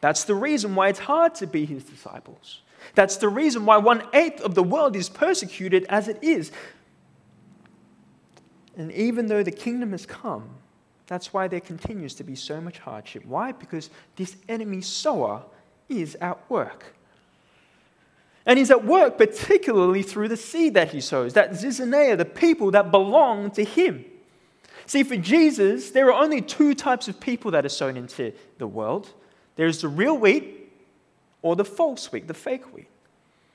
That's 0.00 0.24
the 0.24 0.34
reason 0.34 0.74
why 0.74 0.88
it's 0.88 1.00
hard 1.00 1.34
to 1.36 1.46
be 1.46 1.64
his 1.64 1.84
disciples. 1.84 2.60
That's 2.94 3.16
the 3.16 3.28
reason 3.28 3.64
why 3.66 3.76
one 3.76 4.02
eighth 4.12 4.40
of 4.40 4.54
the 4.54 4.62
world 4.62 4.96
is 4.96 5.08
persecuted 5.08 5.84
as 5.88 6.08
it 6.08 6.18
is. 6.22 6.50
And 8.76 8.90
even 8.92 9.26
though 9.26 9.42
the 9.42 9.52
kingdom 9.52 9.92
has 9.92 10.06
come, 10.06 10.48
That's 11.12 11.32
why 11.32 11.46
there 11.46 11.60
continues 11.60 12.14
to 12.14 12.24
be 12.24 12.34
so 12.34 12.58
much 12.58 12.78
hardship. 12.78 13.26
Why? 13.26 13.52
Because 13.52 13.90
this 14.16 14.36
enemy 14.48 14.80
sower 14.80 15.42
is 15.90 16.14
at 16.22 16.38
work. 16.50 16.96
And 18.44 18.58
he's 18.58 18.70
at 18.70 18.84
work 18.84 19.18
particularly 19.18 20.02
through 20.02 20.28
the 20.28 20.36
seed 20.36 20.74
that 20.74 20.90
he 20.90 21.00
sows, 21.00 21.34
that 21.34 21.52
zizania, 21.52 22.18
the 22.18 22.24
people 22.24 22.70
that 22.72 22.90
belong 22.90 23.50
to 23.52 23.64
him. 23.64 24.04
See, 24.86 25.04
for 25.04 25.16
Jesus, 25.16 25.90
there 25.90 26.12
are 26.12 26.22
only 26.22 26.40
two 26.40 26.74
types 26.74 27.06
of 27.06 27.20
people 27.20 27.52
that 27.52 27.64
are 27.64 27.70
sown 27.70 27.96
into 27.96 28.32
the 28.58 28.66
world 28.66 29.12
there's 29.56 29.82
the 29.82 29.88
real 29.88 30.16
wheat 30.16 30.72
or 31.42 31.56
the 31.56 31.64
false 31.64 32.10
wheat, 32.10 32.26
the 32.26 32.34
fake 32.34 32.74
wheat. 32.74 32.88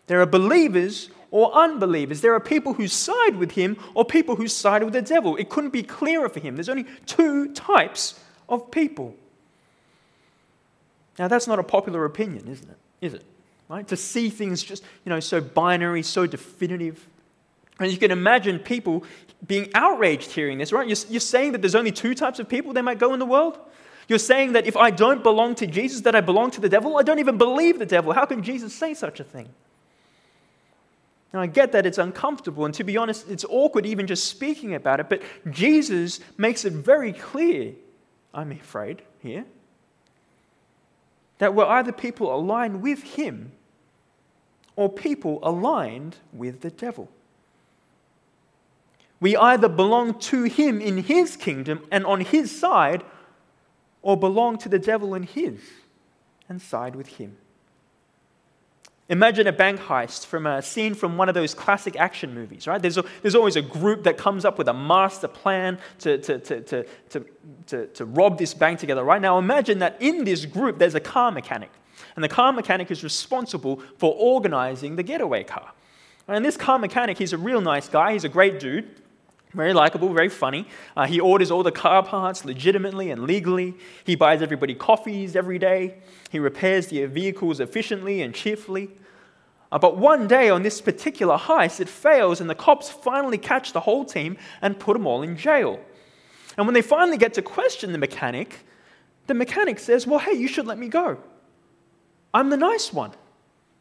There 0.08 0.22
are 0.22 0.26
believers 0.26 1.10
or 1.32 1.54
unbelievers. 1.54 2.22
There 2.22 2.34
are 2.34 2.40
people 2.40 2.74
who 2.74 2.88
side 2.88 3.36
with 3.36 3.52
him 3.52 3.78
or 3.94 4.06
people 4.06 4.36
who 4.36 4.48
side 4.48 4.84
with 4.84 4.94
the 4.94 5.02
devil. 5.02 5.36
It 5.36 5.50
couldn't 5.50 5.72
be 5.72 5.84
clearer 5.84 6.30
for 6.30 6.40
him. 6.40 6.56
There's 6.56 6.70
only 6.70 6.86
two 7.06 7.54
types 7.54 8.20
of 8.48 8.72
people. 8.72 9.16
Now, 11.20 11.28
that's 11.28 11.48
not 11.48 11.60
a 11.60 11.64
popular 11.64 12.06
opinion, 12.06 12.48
isn't 12.48 12.70
it? 12.70 12.78
Is 13.02 13.14
it? 13.16 13.24
Right? 13.70 13.88
To 13.90 13.98
see 13.98 14.30
things 14.30 14.64
just, 14.64 14.84
you 15.04 15.10
know, 15.10 15.20
so 15.20 15.42
binary, 15.42 16.04
so 16.04 16.26
definitive. 16.26 17.06
And 17.80 17.92
you 17.92 17.98
can 17.98 18.12
imagine 18.12 18.60
people 18.60 19.04
being 19.46 19.70
outraged 19.76 20.32
hearing 20.32 20.58
this, 20.58 20.72
right? 20.72 20.88
You're, 20.88 20.98
you're 21.10 21.20
saying 21.20 21.52
that 21.52 21.62
there's 21.62 21.76
only 21.76 21.92
two 21.92 22.16
types 22.16 22.40
of 22.40 22.50
people 22.50 22.74
that 22.74 22.84
might 22.84 22.98
go 22.98 23.14
in 23.14 23.20
the 23.20 23.26
world? 23.26 23.60
You're 24.08 24.20
saying 24.20 24.54
that 24.54 24.66
if 24.66 24.78
I 24.78 24.90
don't 24.90 25.22
belong 25.22 25.56
to 25.56 25.68
Jesus, 25.68 26.02
that 26.02 26.16
I 26.16 26.22
belong 26.22 26.52
to 26.52 26.62
the 26.62 26.70
devil? 26.70 26.98
I 26.98 27.04
don't 27.04 27.20
even 27.20 27.38
believe 27.38 27.78
the 27.78 27.86
devil. 27.86 28.14
How 28.14 28.26
can 28.26 28.42
Jesus 28.42 28.74
say 28.74 28.94
such 28.94 29.20
a 29.20 29.24
thing? 29.24 29.50
Now, 31.34 31.42
I 31.42 31.48
get 31.48 31.74
that 31.74 31.86
it's 31.86 31.98
uncomfortable, 31.98 32.66
and 32.66 32.74
to 32.76 32.86
be 32.86 32.96
honest, 32.96 33.30
it's 33.30 33.46
awkward 33.50 33.86
even 33.86 34.08
just 34.08 34.26
speaking 34.28 34.74
about 34.74 35.02
it, 35.02 35.10
but 35.10 35.22
Jesus 35.52 36.22
makes 36.38 36.64
it 36.64 36.72
very 36.72 37.12
clear, 37.12 37.74
I'm 38.34 38.52
afraid, 38.54 39.02
here, 39.20 39.46
that 41.40 41.54
we're 41.54 41.66
either 41.66 41.92
people 41.92 42.34
aligned 42.34 42.82
with 42.82 43.04
Him 43.04 43.52
or 44.78 44.88
people 44.88 45.40
aligned 45.44 46.16
with 46.32 46.62
the 46.62 46.70
devil. 46.70 47.10
We 49.20 49.36
either 49.36 49.68
belong 49.68 50.20
to 50.20 50.44
Him 50.44 50.80
in 50.80 51.00
His 51.00 51.36
kingdom 51.36 51.86
and 51.92 52.06
on 52.06 52.22
His 52.22 52.58
side, 52.58 53.04
or 54.02 54.16
belong 54.16 54.58
to 54.60 54.70
the 54.70 54.80
devil 54.80 55.14
in 55.16 55.24
His 55.24 55.60
and 56.48 56.62
side 56.62 56.96
with 56.96 57.08
Him. 57.08 57.36
Imagine 59.10 59.48
a 59.48 59.54
bank 59.54 59.80
heist 59.80 60.26
from 60.26 60.46
a 60.46 60.62
scene 60.62 60.94
from 60.94 61.18
one 61.18 61.30
of 61.30 61.36
those 61.36 61.54
classic 61.54 61.96
action 61.96 62.34
movies, 62.34 62.68
right? 62.68 62.82
There's, 62.82 62.98
a, 62.98 63.06
there's 63.22 63.36
always 63.36 63.56
a 63.56 63.62
group 63.62 64.04
that 64.04 64.18
comes 64.18 64.44
up 64.44 64.58
with 64.58 64.68
a 64.68 64.74
master 64.74 65.30
plan 65.30 65.80
to, 66.00 66.18
to, 66.18 66.40
to, 66.40 66.62
to, 66.62 66.86
to, 67.10 67.26
to, 67.68 67.88
to 67.88 68.06
rob 68.06 68.38
this 68.38 68.54
bank 68.54 68.80
together, 68.80 69.04
right? 69.04 69.22
Now 69.22 69.40
imagine 69.40 69.80
that 69.80 69.96
in 70.02 70.26
this 70.26 70.46
group 70.46 70.78
there's 70.78 70.96
a 70.96 71.00
car 71.00 71.32
mechanic, 71.32 71.72
and 72.16 72.24
the 72.24 72.30
car 72.30 72.52
mechanic 72.54 72.92
is 72.92 73.04
responsible 73.04 73.82
for 73.98 74.14
organizing 74.14 74.96
the 74.96 75.04
getaway 75.04 75.44
car. 75.44 75.72
And 76.28 76.44
this 76.44 76.58
car 76.58 76.78
mechanic, 76.78 77.18
he's 77.18 77.34
a 77.34 77.38
real 77.38 77.62
nice 77.62 77.88
guy, 77.88 78.14
he's 78.14 78.26
a 78.26 78.30
great 78.30 78.60
dude. 78.60 79.02
Very 79.54 79.74
likable, 79.74 80.14
very 80.14 80.30
funny. 80.30 80.68
Uh, 80.96 81.08
he 81.08 81.20
orders 81.20 81.52
all 81.52 81.64
the 81.64 81.72
car 81.72 82.04
parts 82.04 82.44
legitimately 82.44 83.12
and 83.12 83.24
legally. 83.24 83.76
He 84.04 84.16
buys 84.16 84.42
everybody 84.42 84.76
coffees 84.76 85.36
every 85.36 85.58
day. 85.58 85.96
He 86.30 86.38
repairs 86.38 86.88
the 86.88 87.06
vehicles 87.06 87.60
efficiently 87.62 88.22
and 88.22 88.36
cheerfully. 88.36 88.90
Uh, 89.72 89.80
but 89.80 89.98
one 89.98 90.28
day 90.28 90.50
on 90.50 90.64
this 90.64 90.82
particular 90.82 91.38
heist, 91.38 91.80
it 91.80 91.90
fails, 91.90 92.42
and 92.42 92.50
the 92.50 92.56
cops 92.56 92.90
finally 92.90 93.38
catch 93.38 93.74
the 93.74 93.80
whole 93.82 94.06
team 94.06 94.38
and 94.62 94.80
put 94.80 94.94
them 94.94 95.08
all 95.08 95.22
in 95.22 95.38
jail. 95.38 95.80
And 96.58 96.66
when 96.68 96.74
they 96.74 96.82
finally 96.82 97.18
get 97.18 97.34
to 97.36 97.42
question 97.42 97.92
the 97.92 97.98
mechanic, 97.98 98.66
the 99.28 99.34
mechanic 99.34 99.80
says, 99.80 100.08
Well, 100.08 100.20
hey, 100.20 100.34
you 100.34 100.48
should 100.48 100.68
let 100.68 100.78
me 100.78 100.88
go. 100.88 101.18
I'm 102.38 102.52
the 102.52 102.58
nice 102.58 102.94
one. 102.94 103.14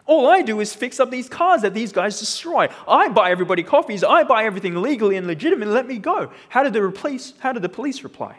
All 0.06 0.28
I 0.28 0.40
do 0.40 0.60
is 0.60 0.72
fix 0.72 0.98
up 0.98 1.10
these 1.10 1.28
cars 1.28 1.60
that 1.60 1.74
these 1.74 1.92
guys 1.92 2.18
destroy. 2.18 2.68
I 2.88 3.08
buy 3.08 3.30
everybody 3.30 3.62
coffees. 3.62 4.02
I 4.02 4.22
buy 4.22 4.44
everything 4.44 4.80
legally 4.80 5.16
and 5.16 5.26
legitimately. 5.26 5.74
Let 5.74 5.86
me 5.86 5.98
go. 5.98 6.32
How 6.48 6.62
did 6.62 6.72
the 6.72 6.90
police, 6.90 7.34
how 7.40 7.52
did 7.52 7.60
the 7.62 7.68
police 7.68 8.02
reply? 8.02 8.38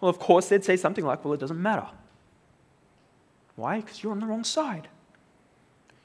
Well, 0.00 0.10
of 0.10 0.20
course, 0.20 0.48
they'd 0.48 0.64
say 0.64 0.76
something 0.76 1.04
like, 1.04 1.24
well, 1.24 1.34
it 1.34 1.40
doesn't 1.40 1.60
matter. 1.60 1.88
Why? 3.56 3.80
Because 3.80 4.00
you're 4.00 4.12
on 4.12 4.20
the 4.20 4.26
wrong 4.26 4.44
side. 4.44 4.86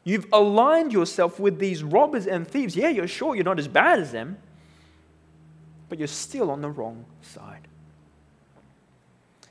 You've 0.03 0.25
aligned 0.33 0.91
yourself 0.91 1.39
with 1.39 1.59
these 1.59 1.83
robbers 1.83 2.25
and 2.25 2.47
thieves. 2.47 2.75
Yeah, 2.75 2.89
you're 2.89 3.07
sure 3.07 3.35
you're 3.35 3.45
not 3.45 3.59
as 3.59 3.67
bad 3.67 3.99
as 3.99 4.11
them, 4.11 4.37
but 5.89 5.99
you're 5.99 6.07
still 6.07 6.49
on 6.49 6.61
the 6.61 6.69
wrong 6.69 7.05
side. 7.21 7.67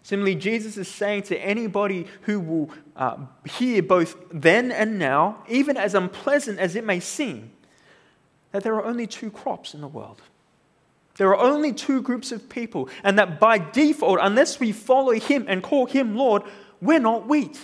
Similarly, 0.04 0.34
Jesus 0.34 0.76
is 0.76 0.86
saying 0.86 1.22
to 1.24 1.38
anybody 1.38 2.06
who 2.22 2.38
will 2.38 2.70
uh, 2.94 3.16
hear 3.46 3.82
both 3.82 4.16
then 4.30 4.70
and 4.70 4.98
now, 4.98 5.42
even 5.48 5.78
as 5.78 5.94
unpleasant 5.94 6.58
as 6.58 6.76
it 6.76 6.84
may 6.84 7.00
seem, 7.00 7.50
that 8.52 8.62
there 8.62 8.74
are 8.74 8.84
only 8.84 9.06
two 9.06 9.30
crops 9.30 9.72
in 9.72 9.80
the 9.80 9.88
world. 9.88 10.20
There 11.16 11.28
are 11.28 11.38
only 11.38 11.72
two 11.72 12.02
groups 12.02 12.32
of 12.32 12.50
people, 12.50 12.90
and 13.02 13.18
that 13.18 13.40
by 13.40 13.56
default, 13.56 14.18
unless 14.20 14.60
we 14.60 14.72
follow 14.72 15.12
Him 15.12 15.46
and 15.48 15.62
call 15.62 15.86
Him 15.86 16.14
Lord, 16.14 16.42
we're 16.82 17.00
not 17.00 17.26
wheat. 17.26 17.58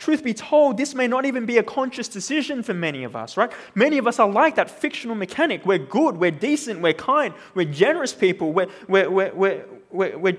Truth 0.00 0.24
be 0.24 0.32
told, 0.32 0.78
this 0.78 0.94
may 0.94 1.06
not 1.06 1.26
even 1.26 1.44
be 1.44 1.58
a 1.58 1.62
conscious 1.62 2.08
decision 2.08 2.62
for 2.62 2.72
many 2.72 3.04
of 3.04 3.14
us, 3.14 3.36
right? 3.36 3.52
Many 3.74 3.98
of 3.98 4.06
us 4.06 4.18
are 4.18 4.28
like 4.28 4.54
that 4.54 4.70
fictional 4.70 5.14
mechanic. 5.14 5.66
We're 5.66 5.76
good, 5.76 6.16
we're 6.16 6.30
decent, 6.30 6.80
we're 6.80 6.94
kind, 6.94 7.34
we're 7.54 7.70
generous 7.70 8.14
people, 8.14 8.54
we're, 8.54 8.68
we're, 8.88 9.10
we're, 9.10 9.34
we're, 9.34 9.64
we're, 9.90 10.18
we're 10.18 10.36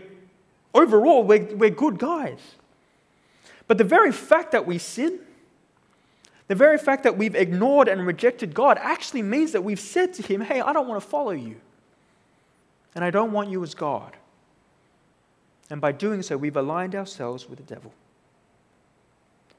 overall, 0.74 1.24
we're, 1.24 1.46
we're 1.56 1.70
good 1.70 2.00
guys. 2.00 2.39
But 3.68 3.77
the 3.77 3.84
very 3.84 4.12
fact 4.12 4.51
that 4.53 4.65
we 4.65 4.80
sin, 4.80 5.20
the 6.48 6.56
very 6.56 6.80
fact 6.80 7.03
that 7.03 7.15
we've 7.15 7.36
ignored 7.36 7.88
and 7.88 8.03
rejected 8.03 8.56
God 8.56 8.80
actually 8.82 9.22
means 9.22 9.51
that 9.51 9.63
we've 9.63 9.80
said 9.80 10.12
to 10.15 10.24
Him, 10.24 10.41
Hey, 10.41 10.60
I 10.60 10.74
don't 10.74 10.88
want 10.88 11.03
to 11.03 11.08
follow 11.08 11.32
you. 11.32 11.58
And 12.96 13.06
I 13.06 13.12
don't 13.12 13.32
want 13.32 13.51
you 13.51 13.62
as 13.62 13.75
God. 13.75 14.18
And 15.70 15.80
by 15.80 15.91
doing 15.91 16.24
so, 16.24 16.36
we've 16.36 16.58
aligned 16.58 16.96
ourselves 16.96 17.48
with 17.48 17.60
the 17.60 17.75
devil. 17.75 17.94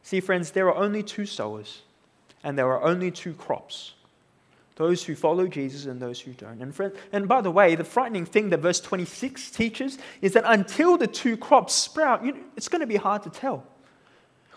See, 0.03 0.21
friends, 0.21 0.51
there 0.51 0.67
are 0.69 0.77
only 0.77 1.03
two 1.03 1.27
sowers, 1.27 1.83
and 2.43 2.59
there 2.59 2.67
are 2.67 2.83
only 2.83 3.11
two 3.11 3.35
crops 3.35 3.93
those 4.77 5.05
who 5.05 5.15
follow 5.15 5.47
Jesus 5.47 5.87
and 5.87 6.01
those 6.01 6.21
who 6.21 6.33
don't. 6.33 6.61
And, 6.61 6.75
friend, 6.75 6.93
and 7.13 7.29
by 7.29 7.41
the 7.41 7.51
way, 7.51 7.75
the 7.75 7.85
frightening 7.85 8.25
thing 8.25 8.51
that 8.51 8.61
verse 8.61 8.81
26 8.81 9.51
teaches 9.51 9.99
is 10.21 10.33
that 10.33 10.45
until 10.47 10.97
the 10.97 11.07
two 11.07 11.37
crops 11.37 11.75
sprout, 11.75 12.25
you 12.25 12.33
know, 12.33 12.41
it's 12.57 12.69
going 12.69 12.81
to 12.81 12.87
be 12.87 12.97
hard 12.97 13.23
to 13.25 13.31
tell. 13.31 13.65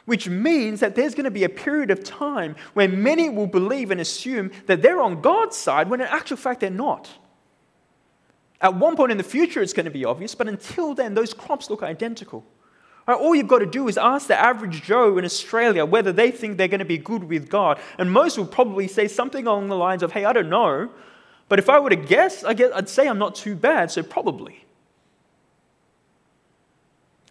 Which 0.05 0.29
means 0.29 0.79
that 0.79 0.95
there's 0.95 1.15
going 1.15 1.25
to 1.25 1.31
be 1.31 1.43
a 1.43 1.49
period 1.49 1.91
of 1.91 2.03
time 2.03 2.55
where 2.73 2.87
many 2.87 3.29
will 3.29 3.47
believe 3.47 3.91
and 3.91 3.99
assume 3.99 4.51
that 4.67 4.81
they're 4.81 5.01
on 5.01 5.21
God's 5.21 5.57
side 5.57 5.89
when 5.89 5.99
in 5.99 6.07
actual 6.07 6.37
fact 6.37 6.61
they're 6.61 6.69
not. 6.69 7.09
At 8.61 8.75
one 8.75 8.95
point 8.95 9.11
in 9.11 9.17
the 9.17 9.23
future, 9.23 9.61
it's 9.61 9.73
going 9.73 9.85
to 9.85 9.91
be 9.91 10.05
obvious, 10.05 10.33
but 10.33 10.47
until 10.47 10.93
then, 10.93 11.13
those 11.13 11.33
crops 11.33 11.69
look 11.69 11.83
identical. 11.83 12.45
All 13.07 13.35
you've 13.35 13.47
got 13.47 13.59
to 13.59 13.67
do 13.67 13.87
is 13.87 13.97
ask 13.97 14.27
the 14.27 14.39
average 14.39 14.81
Joe 14.81 15.17
in 15.17 15.25
Australia 15.25 15.85
whether 15.85 16.11
they 16.11 16.31
think 16.31 16.57
they're 16.57 16.67
going 16.67 16.79
to 16.79 16.85
be 16.85 16.97
good 16.97 17.25
with 17.25 17.49
God. 17.49 17.79
And 17.99 18.11
most 18.11 18.37
will 18.37 18.47
probably 18.47 18.87
say 18.87 19.07
something 19.07 19.45
along 19.45 19.67
the 19.67 19.75
lines 19.75 20.01
of, 20.01 20.11
hey, 20.13 20.25
I 20.25 20.33
don't 20.33 20.49
know. 20.49 20.89
But 21.47 21.59
if 21.59 21.69
I 21.69 21.79
were 21.79 21.91
to 21.91 21.95
guess, 21.95 22.43
I 22.43 22.55
guess, 22.55 22.71
I'd 22.73 22.89
say 22.89 23.07
I'm 23.07 23.19
not 23.19 23.35
too 23.35 23.55
bad, 23.55 23.91
so 23.91 24.01
probably. 24.01 24.65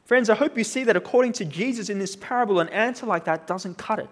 Friends, 0.04 0.30
I 0.30 0.36
hope 0.36 0.56
you 0.56 0.64
see 0.64 0.84
that 0.84 0.96
according 0.96 1.32
to 1.34 1.44
Jesus 1.44 1.88
in 1.88 1.98
this 1.98 2.14
parable, 2.14 2.60
an 2.60 2.68
answer 2.68 3.06
like 3.06 3.24
that 3.24 3.46
doesn't 3.46 3.76
cut 3.76 3.98
it. 3.98 4.08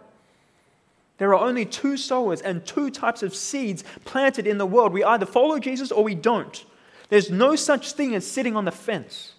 There 1.19 1.33
are 1.35 1.47
only 1.47 1.65
two 1.65 1.97
sowers 1.97 2.41
and 2.41 2.67
two 2.67 2.91
types 2.91 3.23
of 3.23 3.37
seeds 3.37 3.85
planted 4.05 4.47
in 4.47 4.59
the 4.59 4.67
world. 4.67 4.93
We 4.93 5.05
either 5.05 5.27
follow 5.27 5.61
Jesus 5.61 5.93
or 5.93 6.03
we 6.03 6.17
don't. 6.17 6.65
There's 7.11 7.31
no 7.31 7.55
such 7.55 7.93
thing 7.93 8.15
as 8.17 8.29
sitting 8.29 8.57
on 8.57 8.65
the 8.65 8.73
fence. 8.73 9.35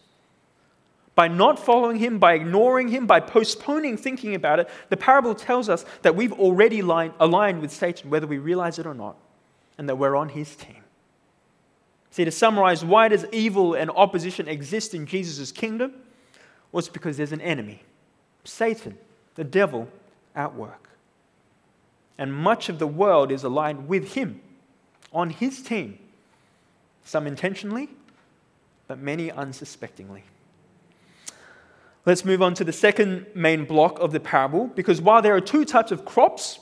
By 1.16 1.28
not 1.28 1.60
following 1.60 1.98
him, 1.98 2.18
by 2.18 2.34
ignoring 2.34 2.88
him, 2.88 3.06
by 3.06 3.20
postponing 3.20 3.98
thinking 3.98 4.34
about 4.34 4.60
it, 4.60 4.70
the 4.90 4.98
parable 4.98 5.36
tells 5.36 5.70
us 5.70 5.86
that 6.02 6.16
we've 6.16 6.34
already 6.34 6.80
aligned 6.80 7.62
with 7.62 7.72
Satan, 7.72 8.10
whether 8.10 8.26
we 8.26 8.40
realize 8.40 8.80
it 8.80 8.88
or 8.88 8.96
not, 8.96 9.16
and 9.78 9.88
that 9.88 9.98
we're 9.98 10.16
on 10.16 10.30
his 10.30 10.56
team. 10.56 10.84
See, 12.10 12.26
to 12.26 12.32
summarize, 12.32 12.84
why 12.84 13.08
does 13.10 13.26
evil 13.32 13.74
and 13.74 13.90
opposition 13.92 14.48
exist 14.48 14.94
in 14.94 15.06
Jesus' 15.06 15.52
kingdom? 15.52 15.94
Well, 16.72 16.80
it's 16.80 16.90
because 16.90 17.18
there's 17.18 17.32
an 17.32 17.42
enemy 17.42 17.82
Satan, 18.44 18.98
the 19.36 19.44
devil, 19.44 19.88
at 20.36 20.56
work. 20.56 20.90
And 22.18 22.34
much 22.34 22.70
of 22.70 22.78
the 22.80 22.88
world 22.88 23.32
is 23.32 23.44
aligned 23.44 23.88
with 23.88 24.14
him, 24.14 24.42
on 25.12 25.30
his 25.30 25.62
team, 25.62 25.98
some 27.04 27.28
intentionally, 27.28 27.90
but 28.88 29.00
many 29.00 29.32
unsuspectingly. 29.32 30.24
Let's 32.06 32.26
move 32.26 32.42
on 32.42 32.54
to 32.56 32.64
the 32.64 32.74
second 32.74 33.28
main 33.34 33.66
block 33.66 34.00
of 34.00 34.12
the 34.12 34.20
parable 34.20 34.68
because 34.68 35.02
while 35.02 35.22
there 35.22 35.36
are 35.36 35.42
two 35.42 35.64
types 35.64 35.92
of 35.92 36.04
crops, 36.04 36.60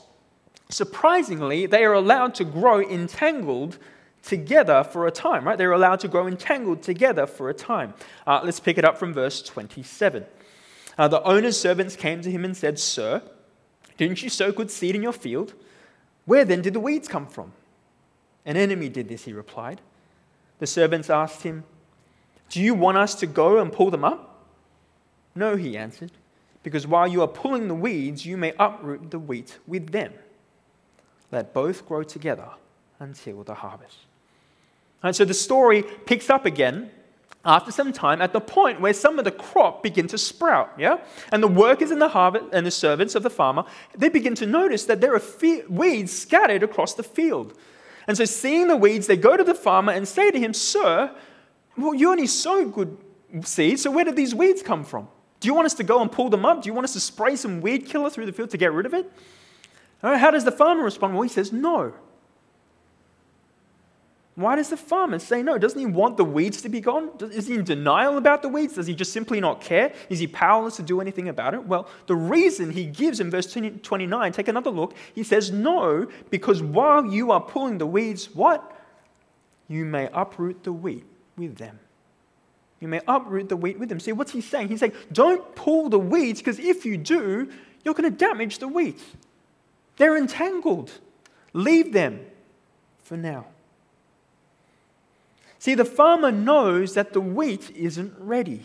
surprisingly, 0.70 1.66
they 1.66 1.84
are 1.84 1.94
allowed 1.94 2.36
to 2.36 2.44
grow 2.44 2.80
entangled 2.80 3.78
together 4.24 4.84
for 4.84 5.08
a 5.08 5.12
time, 5.12 5.46
right? 5.48 5.58
They're 5.58 5.72
allowed 5.72 6.00
to 6.02 6.08
grow 6.08 6.28
entangled 6.28 6.84
together 6.84 7.26
for 7.26 7.50
a 7.50 7.56
time. 7.56 7.96
Uh, 8.28 8.42
let's 8.44 8.60
pick 8.60 8.78
it 8.78 8.86
up 8.86 8.98
from 8.98 9.14
verse 9.14 9.42
27. 9.42 10.26
Uh, 10.98 11.08
the 11.08 11.24
owner's 11.24 11.60
servants 11.60 11.96
came 11.96 12.22
to 12.22 12.30
him 12.30 12.46
and 12.46 12.56
said, 12.56 12.78
Sir, 12.78 13.24
didn't 13.98 14.22
you 14.22 14.30
sow 14.30 14.52
good 14.52 14.70
seed 14.70 14.96
in 14.96 15.02
your 15.02 15.14
field? 15.14 15.56
Where 16.26 16.46
then 16.46 16.62
did 16.62 16.74
the 16.74 16.80
weeds 16.80 17.08
come 17.08 17.26
from? 17.26 17.54
An 18.46 18.58
enemy 18.58 18.90
did 18.90 19.08
this, 19.08 19.26
he 19.26 19.34
replied. 19.34 19.82
The 20.60 20.68
servants 20.68 21.10
asked 21.10 21.42
him, 21.42 21.64
Do 22.50 22.62
you 22.62 22.76
want 22.76 22.98
us 22.98 23.16
to 23.16 23.28
go 23.28 23.60
and 23.60 23.74
pull 23.74 23.90
them 23.90 24.04
up? 24.04 24.31
No, 25.36 25.56
he 25.56 25.78
answered, 25.78 26.12
because 26.64 26.86
while 26.86 27.08
you 27.08 27.22
are 27.22 27.28
pulling 27.28 27.68
the 27.68 27.76
weeds, 27.76 28.26
you 28.26 28.38
may 28.38 28.54
uproot 28.60 29.12
the 29.12 29.20
wheat 29.20 29.60
with 29.66 29.92
them. 29.92 30.14
Let 31.32 31.54
both 31.54 31.88
grow 31.88 32.04
together 32.04 32.50
until 33.00 33.44
the 33.44 33.56
harvest. 33.56 33.98
And 35.04 35.16
so 35.16 35.26
the 35.26 35.34
story 35.34 35.84
picks 36.06 36.30
up 36.30 36.46
again 36.46 36.92
after 37.44 37.72
some 37.72 37.92
time 37.92 38.22
at 38.22 38.34
the 38.34 38.42
point 38.42 38.80
where 38.80 38.94
some 38.94 39.18
of 39.18 39.26
the 39.26 39.32
crop 39.32 39.82
begin 39.82 40.06
to 40.08 40.18
sprout 40.18 40.72
yeah 40.78 40.98
and 41.32 41.42
the 41.42 41.48
workers 41.48 41.90
in 41.90 41.98
the 41.98 42.10
harvest 42.10 42.46
and 42.54 42.66
the 42.66 42.72
servants 42.72 43.16
of 43.16 43.24
the 43.24 43.30
farmer 43.30 43.64
they 43.98 44.10
begin 44.10 44.36
to 44.36 44.46
notice 44.46 44.86
that 44.86 45.02
there 45.02 45.16
are 45.16 45.22
weeds 45.68 46.12
scattered 46.16 46.62
across 46.62 46.94
the 46.94 47.04
field 47.04 47.58
and 48.08 48.16
so 48.16 48.26
seeing 48.26 48.68
the 48.68 48.78
weeds 48.78 49.08
they 49.08 49.18
go 49.18 49.36
to 49.36 49.44
the 49.44 49.56
farmer 49.56 49.92
and 49.92 50.08
say 50.08 50.30
to 50.30 50.40
him 50.40 50.54
sir 50.54 51.12
well 51.78 51.96
you 51.96 52.12
only 52.12 52.28
sow 52.28 52.66
good 52.66 52.96
seed 53.44 53.80
so 53.80 53.90
where 53.90 54.06
did 54.06 54.16
these 54.16 54.36
weeds 54.36 54.62
come 54.62 54.84
from 54.84 55.08
do 55.42 55.48
you 55.48 55.54
want 55.54 55.66
us 55.66 55.74
to 55.74 55.84
go 55.84 56.02
and 56.02 56.12
pull 56.12 56.30
them 56.30 56.46
up 56.46 56.62
do 56.64 56.68
you 56.68 56.74
want 56.74 56.86
us 56.86 56.94
to 56.94 57.00
spray 57.00 57.36
some 57.36 57.60
weed 57.60 57.86
killer 57.86 58.10
through 58.10 58.26
the 58.26 58.34
field 58.34 58.50
to 58.50 58.58
get 58.58 58.72
rid 58.72 58.86
of 58.86 58.94
it 58.94 59.12
how 60.02 60.32
does 60.32 60.46
the 60.46 60.52
farmer 60.52 60.84
respond 60.84 61.14
well 61.14 61.24
he 61.24 61.30
says 61.30 61.52
no 61.52 61.94
why 64.36 64.56
does 64.56 64.70
the 64.70 64.78
farmer 64.78 65.20
say 65.20 65.44
no? 65.44 65.58
Doesn't 65.58 65.80
he 65.80 65.86
want 65.86 66.16
the 66.16 66.24
weeds 66.24 66.62
to 66.62 66.70
be 66.70 66.80
gone? 66.80 67.12
Is 67.20 67.48
he 67.48 67.56
in 67.56 67.66
denial 67.66 68.18
about 68.18 68.42
the 68.42 68.48
weeds? 68.48 68.76
Does 68.76 68.88
he 68.88 68.96
just 68.96 69.12
simply 69.12 69.42
not 69.42 69.60
care? 69.60 69.94
Is 70.10 70.20
he 70.20 70.28
powerless 70.28 70.78
to 70.78 70.84
do 70.84 71.02
anything 71.02 71.28
about 71.28 71.54
it? 71.54 71.66
Well, 71.66 71.88
the 72.08 72.16
reason 72.16 72.72
he 72.72 72.86
gives 72.86 73.20
in 73.20 73.30
verse 73.30 73.52
29, 73.52 74.32
take 74.32 74.48
another 74.48 74.70
look. 74.70 74.96
He 75.14 75.24
says, 75.24 75.52
No, 75.52 76.08
because 76.30 76.64
while 76.64 77.06
you 77.06 77.32
are 77.32 77.42
pulling 77.42 77.78
the 77.78 77.86
weeds, 77.86 78.34
what? 78.34 78.78
You 79.68 79.86
may 79.86 80.10
uproot 80.14 80.64
the 80.64 80.74
wheat 80.74 81.06
with 81.38 81.58
them. 81.58 81.80
You 82.82 82.88
may 82.88 83.00
uproot 83.08 83.48
the 83.48 83.56
wheat 83.56 83.80
with 83.80 83.90
them. 83.90 84.00
See, 84.00 84.12
what's 84.12 84.32
he 84.32 84.42
saying? 84.42 84.68
He's 84.70 84.80
saying, 84.80 84.94
Don't 85.14 85.56
pull 85.56 85.88
the 85.88 86.00
weeds, 86.00 86.42
because 86.42 86.60
if 86.60 86.84
you 86.84 86.98
do, 86.98 87.50
you're 87.86 87.94
going 87.94 88.12
to 88.12 88.18
damage 88.18 88.58
the 88.58 88.68
wheat. 88.68 89.00
They're 89.98 90.18
entangled. 90.18 90.92
Leave 91.54 91.94
them 91.94 92.26
for 93.04 93.16
now. 93.16 93.46
See, 95.60 95.76
the 95.76 95.86
farmer 95.86 96.32
knows 96.32 96.96
that 96.96 97.14
the 97.14 97.22
wheat 97.22 97.70
isn't 97.76 98.16
ready. 98.18 98.64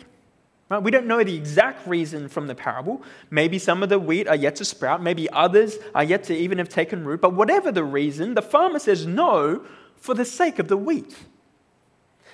Right? 0.69 0.81
We 0.81 0.89
don't 0.89 1.05
know 1.05 1.23
the 1.23 1.35
exact 1.35 1.87
reason 1.87 2.27
from 2.27 2.47
the 2.47 2.55
parable. 2.55 3.03
Maybe 3.29 3.59
some 3.59 3.83
of 3.83 3.89
the 3.89 3.99
wheat 3.99 4.27
are 4.27 4.35
yet 4.35 4.55
to 4.57 4.65
sprout, 4.65 5.01
maybe 5.01 5.29
others 5.29 5.77
are 5.93 6.03
yet 6.03 6.23
to 6.25 6.35
even 6.35 6.57
have 6.57 6.69
taken 6.69 7.05
root. 7.05 7.21
But 7.21 7.33
whatever 7.33 7.71
the 7.71 7.83
reason, 7.83 8.33
the 8.33 8.41
farmer 8.41 8.79
says 8.79 9.05
no 9.05 9.63
for 9.95 10.15
the 10.15 10.25
sake 10.25 10.57
of 10.57 10.67
the 10.69 10.77
wheat. 10.77 11.15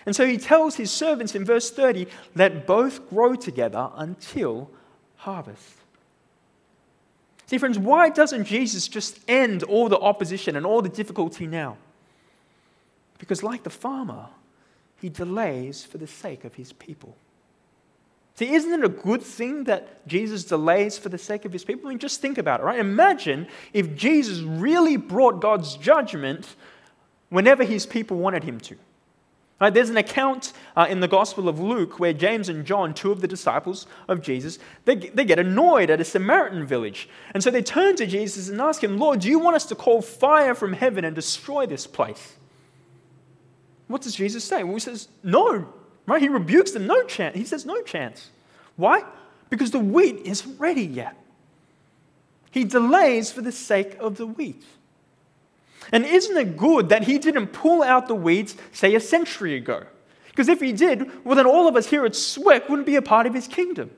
And 0.06 0.16
so 0.16 0.26
he 0.26 0.38
tells 0.38 0.76
his 0.76 0.92
servants 0.92 1.36
in 1.36 1.46
verse 1.46 1.72
30 1.72 2.08
let 2.36 2.68
both 2.68 3.10
grow 3.10 3.36
together 3.36 3.90
until 3.96 4.70
harvest. 5.18 5.76
See, 7.48 7.58
friends, 7.58 7.78
why 7.78 8.10
doesn't 8.10 8.46
Jesus 8.46 8.88
just 8.88 9.20
end 9.28 9.64
all 9.64 9.90
the 9.90 10.00
opposition 10.00 10.56
and 10.56 10.66
all 10.66 10.82
the 10.82 10.90
difficulty 10.90 11.46
now? 11.46 11.78
Because, 13.20 13.44
like 13.44 13.64
the 13.64 13.70
farmer, 13.70 14.28
he 15.00 15.10
delays 15.10 15.84
for 15.84 15.98
the 15.98 16.08
sake 16.08 16.46
of 16.46 16.56
his 16.56 16.74
people. 16.74 17.16
See, 18.36 18.54
isn't 18.54 18.72
it 18.74 18.84
a 18.84 18.90
good 18.90 19.22
thing 19.22 19.66
that 19.66 20.06
Jesus 20.08 20.44
delays 20.44 20.98
for 20.98 21.10
the 21.10 21.18
sake 21.18 21.46
of 21.46 21.54
his 21.54 21.64
people? 21.64 21.88
I 21.88 21.90
mean, 21.90 22.00
just 22.00 22.20
think 22.20 22.38
about 22.38 22.62
it, 22.62 22.64
right? 22.64 22.80
Imagine 22.80 23.48
if 23.74 23.96
Jesus 23.96 24.40
really 24.40 24.98
brought 24.98 25.40
God's 25.40 25.76
judgment 25.76 26.56
whenever 27.30 27.64
his 27.64 27.86
people 27.86 28.18
wanted 28.18 28.44
him 28.44 28.60
to. 28.62 28.76
Right, 29.62 29.74
there's 29.74 29.90
an 29.90 29.98
account 29.98 30.52
uh, 30.76 30.88
in 30.90 31.00
the 31.00 31.08
Gospel 31.08 31.48
of 31.48 31.60
Luke 31.60 32.00
where 32.00 32.12
James 32.12 32.50
and 32.50 32.66
John, 32.66 32.94
two 32.94 33.12
of 33.12 33.22
the 33.22 33.28
disciples 33.28 33.88
of 34.10 34.22
Jesus, 34.22 34.60
they, 34.84 34.96
they 34.96 35.24
get 35.24 35.40
annoyed 35.40 35.90
at 35.90 36.02
a 36.02 36.04
Samaritan 36.04 36.66
village. 36.66 37.08
And 37.34 37.42
so 37.42 37.50
they 37.50 37.62
turn 37.62 37.96
to 37.98 38.06
Jesus 38.06 38.50
and 38.50 38.60
ask 38.60 38.84
him, 38.84 38.98
Lord, 38.98 39.22
do 39.22 39.30
you 39.30 39.40
want 39.40 39.56
us 39.56 39.66
to 39.68 39.76
call 39.76 40.02
fire 40.02 40.54
from 40.54 40.74
heaven 40.74 41.06
and 41.06 41.16
destroy 41.16 41.66
this 41.66 41.88
place? 41.88 42.34
What 43.88 44.02
does 44.02 44.16
Jesus 44.16 44.44
say? 44.44 44.64
Well, 44.64 44.74
he 44.74 44.80
says, 44.80 45.08
no, 45.24 45.72
right? 46.08 46.22
He 46.22 46.30
rebukes 46.30 46.72
them, 46.72 46.88
no 46.88 47.04
chance. 47.04 47.38
He 47.38 47.46
says, 47.46 47.66
no 47.66 47.82
chance. 47.84 48.32
Why? 48.76 49.04
Because 49.50 49.72
the 49.72 49.80
wheat 49.80 50.22
isn't 50.26 50.60
ready 50.60 50.84
yet. 50.84 51.16
He 52.52 52.64
delays 52.64 53.32
for 53.32 53.42
the 53.42 53.52
sake 53.52 53.98
of 54.00 54.18
the 54.18 54.28
wheat. 54.28 54.64
And 55.92 56.06
isn't 56.06 56.38
it 56.38 56.58
good 56.58 56.90
that 56.90 57.04
he 57.04 57.20
didn't 57.20 57.48
pull 57.48 57.84
out 57.84 58.08
the 58.08 58.16
weeds, 58.16 58.56
say, 58.72 58.96
a 58.96 59.00
century 59.00 59.56
ago? 59.56 59.86
Because 60.30 60.48
if 60.48 60.60
he 60.60 60.74
did, 60.74 61.24
well, 61.24 61.36
then 61.36 61.46
all 61.46 61.68
of 61.68 61.76
us 61.76 61.88
here 61.88 62.06
at 62.06 62.14
SWEC 62.14 62.70
wouldn't 62.70 62.88
be 62.88 62.96
a 62.96 63.02
part 63.02 63.28
of 63.28 63.34
his 63.34 63.48
kingdom 63.48 63.92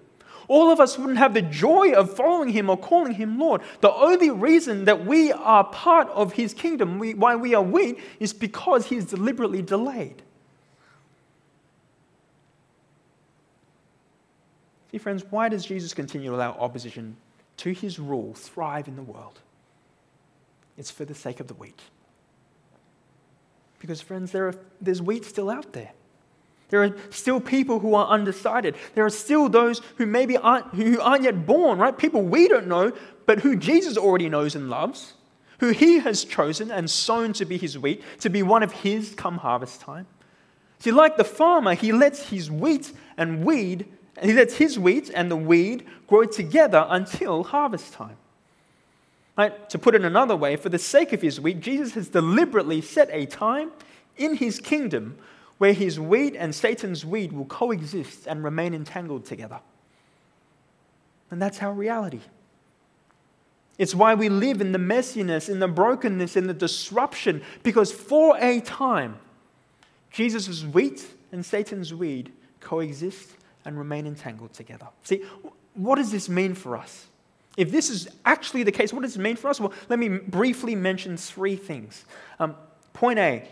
all 0.48 0.72
of 0.72 0.80
us 0.80 0.98
wouldn't 0.98 1.18
have 1.18 1.34
the 1.34 1.42
joy 1.42 1.94
of 1.94 2.16
following 2.16 2.50
him 2.50 2.70
or 2.70 2.78
calling 2.78 3.14
him 3.14 3.40
Lord. 3.40 3.62
The 3.82 3.92
only 3.92 4.30
reason 4.30 4.86
that 4.86 5.06
we 5.06 5.32
are 5.32 5.64
part 5.64 6.08
of 6.10 6.34
his 6.34 6.54
kingdom, 6.54 7.00
we, 7.00 7.14
why 7.14 7.36
we 7.36 7.56
are 7.56 7.62
weak, 7.62 8.02
is 8.20 8.34
because 8.34 8.88
he 8.88 8.96
he's 8.96 9.06
deliberately 9.06 9.62
delayed. 9.62 10.22
See, 14.90 14.98
friends, 15.00 15.26
why 15.30 15.50
does 15.50 15.66
Jesus 15.66 15.94
continue 15.94 16.30
to 16.30 16.36
allow 16.38 16.52
opposition 16.52 17.18
to 17.58 17.74
his 17.74 18.00
rule 18.00 18.34
thrive 18.34 18.88
in 18.88 18.96
the 18.96 19.02
world? 19.02 19.42
It's 20.78 20.92
for 20.92 21.06
the 21.06 21.16
sake 21.16 21.40
of 21.40 21.48
the 21.48 21.54
wheat. 21.54 21.82
Because, 23.80 24.02
friends, 24.02 24.32
there 24.32 24.48
are, 24.48 24.56
there's 24.82 25.02
wheat 25.02 25.26
still 25.26 25.50
out 25.50 25.74
there. 25.74 25.92
There 26.70 26.84
are 26.84 26.96
still 27.12 27.40
people 27.40 27.80
who 27.80 27.94
are 27.94 28.08
undecided. 28.08 28.76
There 28.96 29.06
are 29.06 29.10
still 29.10 29.50
those 29.50 29.82
who 29.98 30.06
maybe 30.06 30.36
aren't, 30.38 30.74
who 30.74 31.00
aren't 31.00 31.24
yet 31.24 31.46
born, 31.46 31.78
right? 31.78 31.96
People 31.96 32.24
we 32.24 32.48
don't 32.48 32.68
know, 32.68 32.92
but 33.26 33.40
who 33.40 33.56
Jesus 33.56 33.98
already 33.98 34.30
knows 34.30 34.56
and 34.56 34.70
loves, 34.70 35.14
who 35.60 35.70
he 35.70 36.00
has 36.00 36.24
chosen 36.24 36.72
and 36.72 36.90
sown 36.90 37.34
to 37.34 37.46
be 37.46 37.58
his 37.58 37.78
wheat, 37.78 38.04
to 38.22 38.30
be 38.30 38.42
one 38.42 38.64
of 38.64 38.72
his 38.72 39.14
come 39.16 39.38
harvest 39.38 39.82
time. 39.82 40.08
See, 40.80 40.92
like 40.92 41.18
the 41.18 41.24
farmer, 41.24 41.76
he 41.76 41.92
lets 41.92 42.30
his 42.30 42.50
wheat 42.50 42.92
and 43.18 43.46
weed, 43.46 43.86
he 44.22 44.34
lets 44.34 44.56
his 44.56 44.80
wheat 44.80 45.12
and 45.14 45.30
the 45.30 45.36
weed 45.36 45.86
grow 46.08 46.26
together 46.26 46.86
until 46.90 47.44
harvest 47.44 47.94
time. 47.94 48.18
Right? 49.38 49.70
To 49.70 49.78
put 49.78 49.96
it 49.96 50.06
another 50.06 50.36
way, 50.36 50.56
for 50.56 50.70
the 50.70 50.80
sake 50.80 51.12
of 51.12 51.22
his 51.22 51.42
wheat, 51.42 51.60
Jesus 51.60 51.94
has 51.94 52.08
deliberately 52.08 52.82
set 52.82 53.10
a 53.12 53.26
time 53.26 53.72
in 54.18 54.36
his 54.36 54.60
kingdom 54.60 55.18
where 55.58 55.74
his 55.74 56.00
wheat 56.00 56.36
and 56.38 56.54
Satan's 56.54 57.06
weed 57.06 57.32
will 57.32 57.46
coexist 57.46 58.28
and 58.28 58.44
remain 58.44 58.74
entangled 58.74 59.26
together. 59.26 59.60
And 61.32 61.42
that's 61.42 61.62
our 61.62 61.74
reality. 61.74 62.22
It's 63.78 63.94
why 63.94 64.14
we 64.16 64.30
live 64.30 64.62
in 64.62 64.72
the 64.72 64.80
messiness, 64.80 65.50
in 65.50 65.60
the 65.60 65.68
brokenness, 65.68 66.38
in 66.38 66.48
the 66.48 66.54
disruption, 66.54 67.42
because 67.64 67.92
for 67.92 68.38
a 68.40 68.62
time, 68.62 69.20
Jesus' 70.12 70.64
wheat 70.64 71.06
and 71.32 71.46
Satan's 71.46 71.94
weed 71.94 72.32
coexist 72.62 73.32
and 73.66 73.78
remain 73.78 74.08
entangled 74.08 74.54
together. 74.54 74.88
See, 75.04 75.24
what 75.74 75.96
does 75.96 76.12
this 76.12 76.30
mean 76.30 76.54
for 76.54 76.78
us? 76.78 77.08
If 77.58 77.72
this 77.72 77.90
is 77.90 78.10
actually 78.26 78.64
the 78.64 78.72
case, 78.72 78.92
what 78.92 79.04
does 79.04 79.16
it 79.16 79.20
mean 79.20 79.36
for 79.36 79.50
us? 79.50 79.60
Well, 79.60 79.74
let 79.90 80.00
me 80.00 80.10
briefly 80.10 80.76
mention 80.76 81.18
three 81.18 81.56
things. 81.56 82.06
Um, 82.40 82.56
point 82.94 83.20
A 83.20 83.48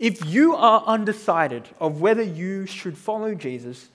if 0.00 0.24
you 0.24 0.56
are 0.56 0.82
undecided 0.86 1.68
of 1.78 2.00
whether 2.00 2.22
you 2.22 2.64
should 2.64 2.96
follow 2.96 3.34
Jesus, 3.34 3.90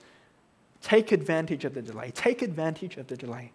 take 0.83 1.11
advantage 1.11 1.65
of 1.65 1.73
the 1.73 1.81
delay. 1.81 2.11
Take 2.11 2.43
advantage 2.43 2.97
of 2.97 3.07
the 3.07 3.17
delay. 3.17 3.51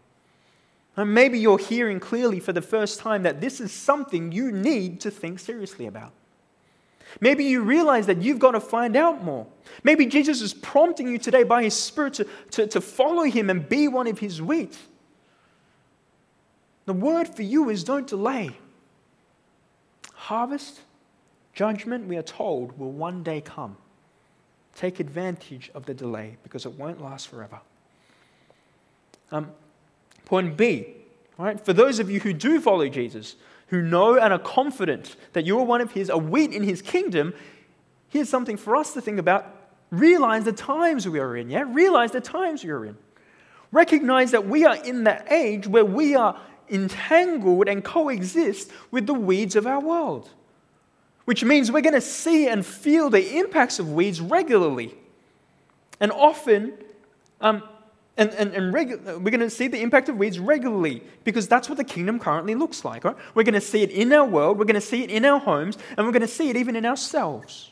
And 0.97 1.15
maybe 1.15 1.39
you're 1.39 1.59
hearing 1.59 2.01
clearly 2.01 2.41
for 2.41 2.53
the 2.53 2.61
first 2.61 2.99
time 2.99 3.23
that 3.23 3.41
this 3.41 3.61
is 3.61 3.71
something 3.71 4.33
you 4.33 4.51
need 4.51 5.01
to 5.03 5.13
think 5.13 5.39
seriously 5.39 5.87
about. 5.87 6.11
Maybe 7.21 7.45
you 7.45 7.63
realize 7.63 8.07
that 8.07 8.21
you've 8.21 8.41
got 8.41 8.53
to 8.53 8.61
find 8.61 8.97
out 8.97 9.23
more. 9.23 9.47
Maybe 9.85 10.07
Jesus 10.07 10.43
is 10.43 10.53
prompting 10.53 11.07
you 11.07 11.19
today 11.19 11.45
by 11.45 11.63
his 11.63 11.75
Spirit 11.75 12.15
to, 12.15 12.27
to, 12.51 12.67
to 12.67 12.81
follow 12.81 13.23
him 13.23 13.49
and 13.49 13.69
be 13.69 13.87
one 13.87 14.09
of 14.09 14.19
his 14.19 14.43
wheat. 14.43 14.77
The 16.91 16.95
word 16.95 17.29
for 17.29 17.43
you 17.43 17.71
is 17.71 17.85
don't 17.85 18.09
delay. 18.09 18.51
Harvest 20.13 20.81
Judgment, 21.55 22.09
we 22.09 22.17
are 22.17 22.23
told, 22.23 22.77
will 22.77 22.91
one 22.91 23.23
day 23.23 23.41
come. 23.41 23.77
Take 24.75 24.99
advantage 24.99 25.71
of 25.73 25.87
the 25.87 25.95
delay 25.95 26.37
because 26.43 26.67
it 26.67 26.73
won't 26.73 27.01
last 27.01 27.29
forever. 27.29 27.61
Um, 29.31 29.53
point 30.25 30.57
B, 30.57 30.89
right? 31.39 31.65
For 31.65 31.73
those 31.73 32.01
of 32.01 32.11
you 32.11 32.19
who 32.19 32.33
do 32.33 32.61
follow 32.61 32.89
Jesus, 32.89 33.37
who 33.69 33.83
know 33.83 34.19
and 34.19 34.33
are 34.33 34.41
confident 34.41 35.15
that 35.33 35.47
you 35.47 35.61
are 35.61 35.65
one 35.65 35.81
of 35.81 35.93
his, 35.93 36.09
a 36.09 36.19
wheat 36.19 36.51
in 36.51 36.65
his 36.65 36.83
kingdom, 36.83 37.35
here's 38.09 38.29
something 38.29 38.57
for 38.57 38.75
us 38.75 38.95
to 38.95 39.01
think 39.01 39.21
about. 39.21 39.47
Realize 39.93 40.43
the 40.43 40.53
times 40.53 41.09
we 41.09 41.21
are 41.21 41.37
in, 41.37 41.51
yeah? 41.51 41.63
Realize 41.69 42.11
the 42.11 42.21
times 42.21 42.65
we 42.65 42.71
are 42.71 42.85
in. 42.85 42.97
Recognize 43.71 44.33
that 44.33 44.49
we 44.49 44.65
are 44.65 44.75
in 44.75 45.05
that 45.05 45.31
age 45.31 45.69
where 45.69 45.85
we 45.85 46.17
are 46.17 46.41
entangled 46.71 47.69
and 47.69 47.85
coexist 47.85 48.71
with 48.91 49.07
the 49.07 49.15
weeds 49.15 49.57
of 49.57 49.67
our 49.67 49.81
world, 49.81 50.31
which 51.25 51.45
means 51.45 51.71
we're 51.71 51.81
going 51.81 51.95
to 51.95 52.01
see 52.01 52.49
and 52.49 52.65
feel 52.65 53.11
the 53.11 53.39
impacts 53.39 53.79
of 53.79 53.93
weeds 53.93 54.21
regularly. 54.21 54.95
And 56.01 56.13
often, 56.13 56.73
um, 57.41 57.63
and, 58.17 58.31
and, 58.31 58.55
and 58.55 58.75
regu- 58.75 59.03
we're 59.23 59.31
going 59.31 59.41
to 59.41 59.51
see 59.51 59.69
the 59.69 59.81
impact 59.81 60.09
of 60.09 60.17
weeds 60.17 60.39
regularly 60.39 61.03
because 61.25 61.49
that's 61.49 61.69
what 61.69 61.79
the 61.79 61.85
kingdom 61.85 62.19
currently 62.19 62.55
looks 62.55 62.85
like. 62.85 63.05
Right? 63.05 63.17
We're 63.35 63.45
going 63.45 63.55
to 63.55 63.61
see 63.61 63.83
it 63.83 63.91
in 63.91 64.13
our 64.13 64.25
world, 64.25 64.59
we're 64.59 64.65
going 64.65 64.75
to 64.75 64.81
see 64.81 65.03
it 65.03 65.11
in 65.11 65.25
our 65.25 65.39
homes, 65.39 65.79
and 65.97 66.07
we're 66.07 66.13
going 66.13 66.23
to 66.23 66.29
see 66.29 66.51
it 66.51 66.57
even 66.57 66.77
in 66.77 66.87
ourselves. 66.87 67.71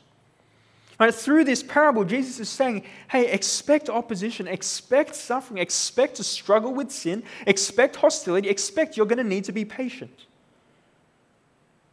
Right? 0.98 1.14
Through 1.14 1.44
this 1.44 1.62
parable, 1.62 2.04
Jesus 2.04 2.40
is 2.40 2.48
saying, 2.48 2.82
hey, 3.08 3.30
expect 3.30 3.88
opposition, 3.88 4.48
expect 4.48 5.14
suffering, 5.14 5.58
expect 5.58 6.16
to 6.16 6.24
struggle 6.24 6.74
with 6.74 6.90
sin, 6.90 7.22
expect 7.46 7.96
hostility, 7.96 8.48
expect 8.48 8.96
you're 8.96 9.06
going 9.06 9.18
to 9.18 9.24
need 9.24 9.44
to 9.44 9.52
be 9.52 9.64
patient. 9.64 10.26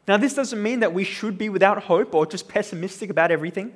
Now, 0.08 0.18
this 0.18 0.34
doesn't 0.34 0.62
mean 0.62 0.80
that 0.80 0.94
we 0.94 1.04
should 1.04 1.38
be 1.38 1.50
without 1.50 1.84
hope 1.84 2.16
or 2.16 2.26
just 2.26 2.48
pessimistic 2.48 3.10
about 3.10 3.32
everything. 3.32 3.74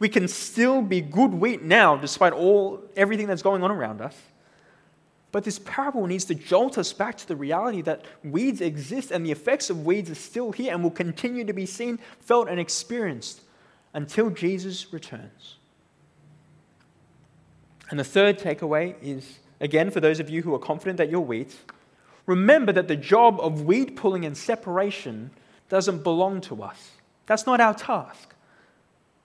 We 0.00 0.08
can 0.08 0.26
still 0.26 0.82
be 0.82 1.00
good 1.00 1.32
wheat 1.32 1.62
now, 1.62 1.96
despite 1.96 2.32
all 2.32 2.82
everything 2.96 3.28
that's 3.28 3.42
going 3.42 3.62
on 3.62 3.70
around 3.70 4.00
us. 4.00 4.16
But 5.30 5.44
this 5.44 5.58
parable 5.60 6.06
needs 6.06 6.24
to 6.26 6.34
jolt 6.34 6.78
us 6.78 6.92
back 6.92 7.16
to 7.18 7.26
the 7.26 7.34
reality 7.34 7.82
that 7.82 8.04
weeds 8.22 8.60
exist 8.60 9.10
and 9.10 9.26
the 9.26 9.32
effects 9.32 9.70
of 9.70 9.84
weeds 9.84 10.10
are 10.10 10.16
still 10.16 10.52
here 10.52 10.72
and 10.72 10.82
will 10.82 10.90
continue 10.90 11.44
to 11.44 11.52
be 11.52 11.66
seen, 11.66 11.98
felt, 12.20 12.48
and 12.48 12.60
experienced 12.60 13.40
until 13.94 14.28
Jesus 14.28 14.92
returns. 14.92 15.56
And 17.90 17.98
the 17.98 18.04
third 18.04 18.38
takeaway 18.38 18.96
is 19.00 19.38
again, 19.60 19.90
for 19.90 20.00
those 20.00 20.20
of 20.20 20.28
you 20.28 20.42
who 20.42 20.54
are 20.54 20.58
confident 20.58 20.98
that 20.98 21.10
you're 21.10 21.20
wheat, 21.20 21.56
remember 22.26 22.72
that 22.72 22.88
the 22.88 22.96
job 22.96 23.40
of 23.40 23.62
weed 23.62 23.96
pulling 23.96 24.24
and 24.24 24.36
separation 24.36 25.30
doesn't 25.68 26.02
belong 26.02 26.40
to 26.42 26.62
us. 26.62 26.90
That's 27.26 27.46
not 27.46 27.60
our 27.60 27.74
task. 27.74 28.34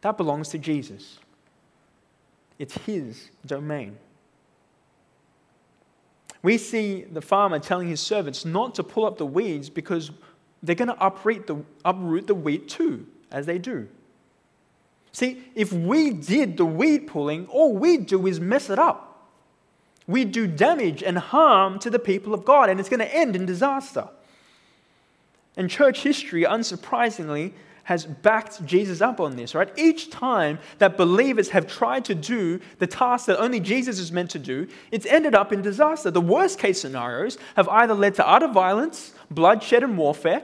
That 0.01 0.15
belongs 0.17 0.49
to 0.49 0.58
Jesus. 0.58 1.19
It's 2.58 2.77
his 2.79 3.29
domain. 3.45 3.97
We 6.41 6.58
see 6.58 7.03
the 7.03 7.21
farmer 7.21 7.60
telling 7.60 7.89
his 7.89 7.99
servants 7.99 8.45
not 8.45 8.75
to 8.75 8.84
pull 8.84 9.05
up 9.05 9.17
the 9.17 9.25
weeds 9.25 9.69
because 9.69 10.12
they're 10.63 10.75
going 10.75 10.88
to 10.88 11.05
uproot 11.05 11.47
the, 11.47 11.63
uproot 11.84 12.27
the 12.27 12.36
wheat 12.36 12.69
too, 12.69 13.08
as 13.32 13.45
they 13.45 13.58
do. 13.58 13.89
See, 15.12 15.43
if 15.56 15.74
we 15.74 16.12
did 16.12 16.58
the 16.58 16.65
weed 16.65 17.08
pulling, 17.08 17.48
all 17.48 17.76
we 17.76 17.98
do 17.98 18.28
is 18.28 18.39
mess 18.39 18.69
it 18.69 18.80
up. 18.80 19.28
We 20.08 20.26
do 20.26 20.48
damage 20.48 21.04
and 21.04 21.17
harm 21.17 21.80
to 21.80 21.89
the 21.89 22.00
people 22.00 22.34
of 22.34 22.45
God, 22.45 22.69
and 22.69 22.80
it's 22.80 22.89
going 22.89 23.00
to 23.00 23.15
end 23.15 23.36
in 23.36 23.45
disaster. 23.45 24.10
And 25.56 25.69
church 25.69 26.02
history, 26.04 26.43
unsurprisingly, 26.43 27.54
has 27.84 28.06
backed 28.06 28.63
Jesus 28.65 29.02
up 29.02 29.19
on 29.19 29.36
this, 29.36 29.56
right? 29.56 29.72
Each 29.76 30.12
time 30.12 30.60
that 30.78 30.95
believers 30.95 31.50
have 31.50 31.65
tried 31.65 32.06
to 32.06 32.13
do 32.13 32.60
the 32.78 32.86
task 32.86 33.26
that 33.26 33.39
only 33.39 33.60
Jesus 33.60 33.98
is 33.98 34.12
meant 34.12 34.30
to 34.32 34.39
do, 34.39 34.67
it's 34.91 35.08
ended 35.08 35.34
up 35.34 35.52
in 35.52 35.63
disaster. 35.63 36.12
The 36.12 36.22
worst 36.22 36.60
case 36.60 36.80
scenarios 36.82 37.39
have 37.56 37.67
either 37.67 37.95
led 37.95 38.13
to 38.15 38.28
utter 38.28 38.48
violence, 38.48 39.13
bloodshed, 39.32 39.82
and 39.84 39.98
warfare, 39.98 40.43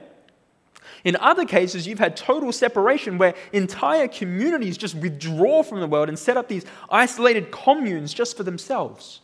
in 1.05 1.15
other 1.17 1.45
cases, 1.45 1.85
you've 1.85 1.99
had 1.99 2.17
total 2.17 2.51
separation 2.51 3.19
where 3.19 3.35
entire 3.53 4.07
communities 4.07 4.75
just 4.75 4.95
withdraw 4.95 5.61
from 5.61 5.79
the 5.79 5.87
world 5.87 6.09
and 6.09 6.17
set 6.17 6.35
up 6.35 6.47
these 6.47 6.65
isolated 6.89 7.51
communes 7.51 8.11
just 8.11 8.35
for 8.35 8.41
themselves. 8.41 9.21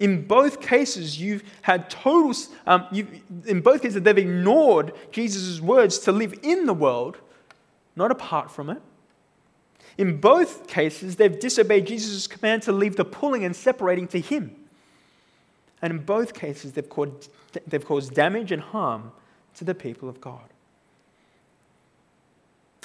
In 0.00 0.26
both 0.26 0.60
cases, 0.60 1.20
you've 1.20 1.44
had 1.62 1.88
total, 1.88 2.34
um, 2.66 2.86
you've, 2.90 3.08
in 3.46 3.60
both 3.60 3.82
cases, 3.82 4.02
they've 4.02 4.18
ignored 4.18 4.92
Jesus' 5.12 5.60
words 5.60 6.00
to 6.00 6.12
live 6.12 6.34
in 6.42 6.66
the 6.66 6.74
world, 6.74 7.18
not 7.94 8.10
apart 8.10 8.50
from 8.50 8.68
it. 8.68 8.82
In 9.96 10.16
both 10.16 10.66
cases, 10.66 11.16
they've 11.16 11.38
disobeyed 11.38 11.86
Jesus' 11.86 12.26
command 12.26 12.62
to 12.62 12.72
leave 12.72 12.96
the 12.96 13.04
pulling 13.04 13.44
and 13.44 13.54
separating 13.54 14.08
to 14.08 14.18
Him. 14.18 14.56
And 15.80 15.92
in 15.92 15.98
both 16.00 16.34
cases, 16.34 16.72
they've 16.72 16.88
caused, 16.88 17.30
they've 17.66 17.84
caused 17.84 18.14
damage 18.14 18.50
and 18.50 18.62
harm 18.62 19.12
to 19.56 19.64
the 19.64 19.74
people 19.74 20.08
of 20.08 20.20
God. 20.20 20.48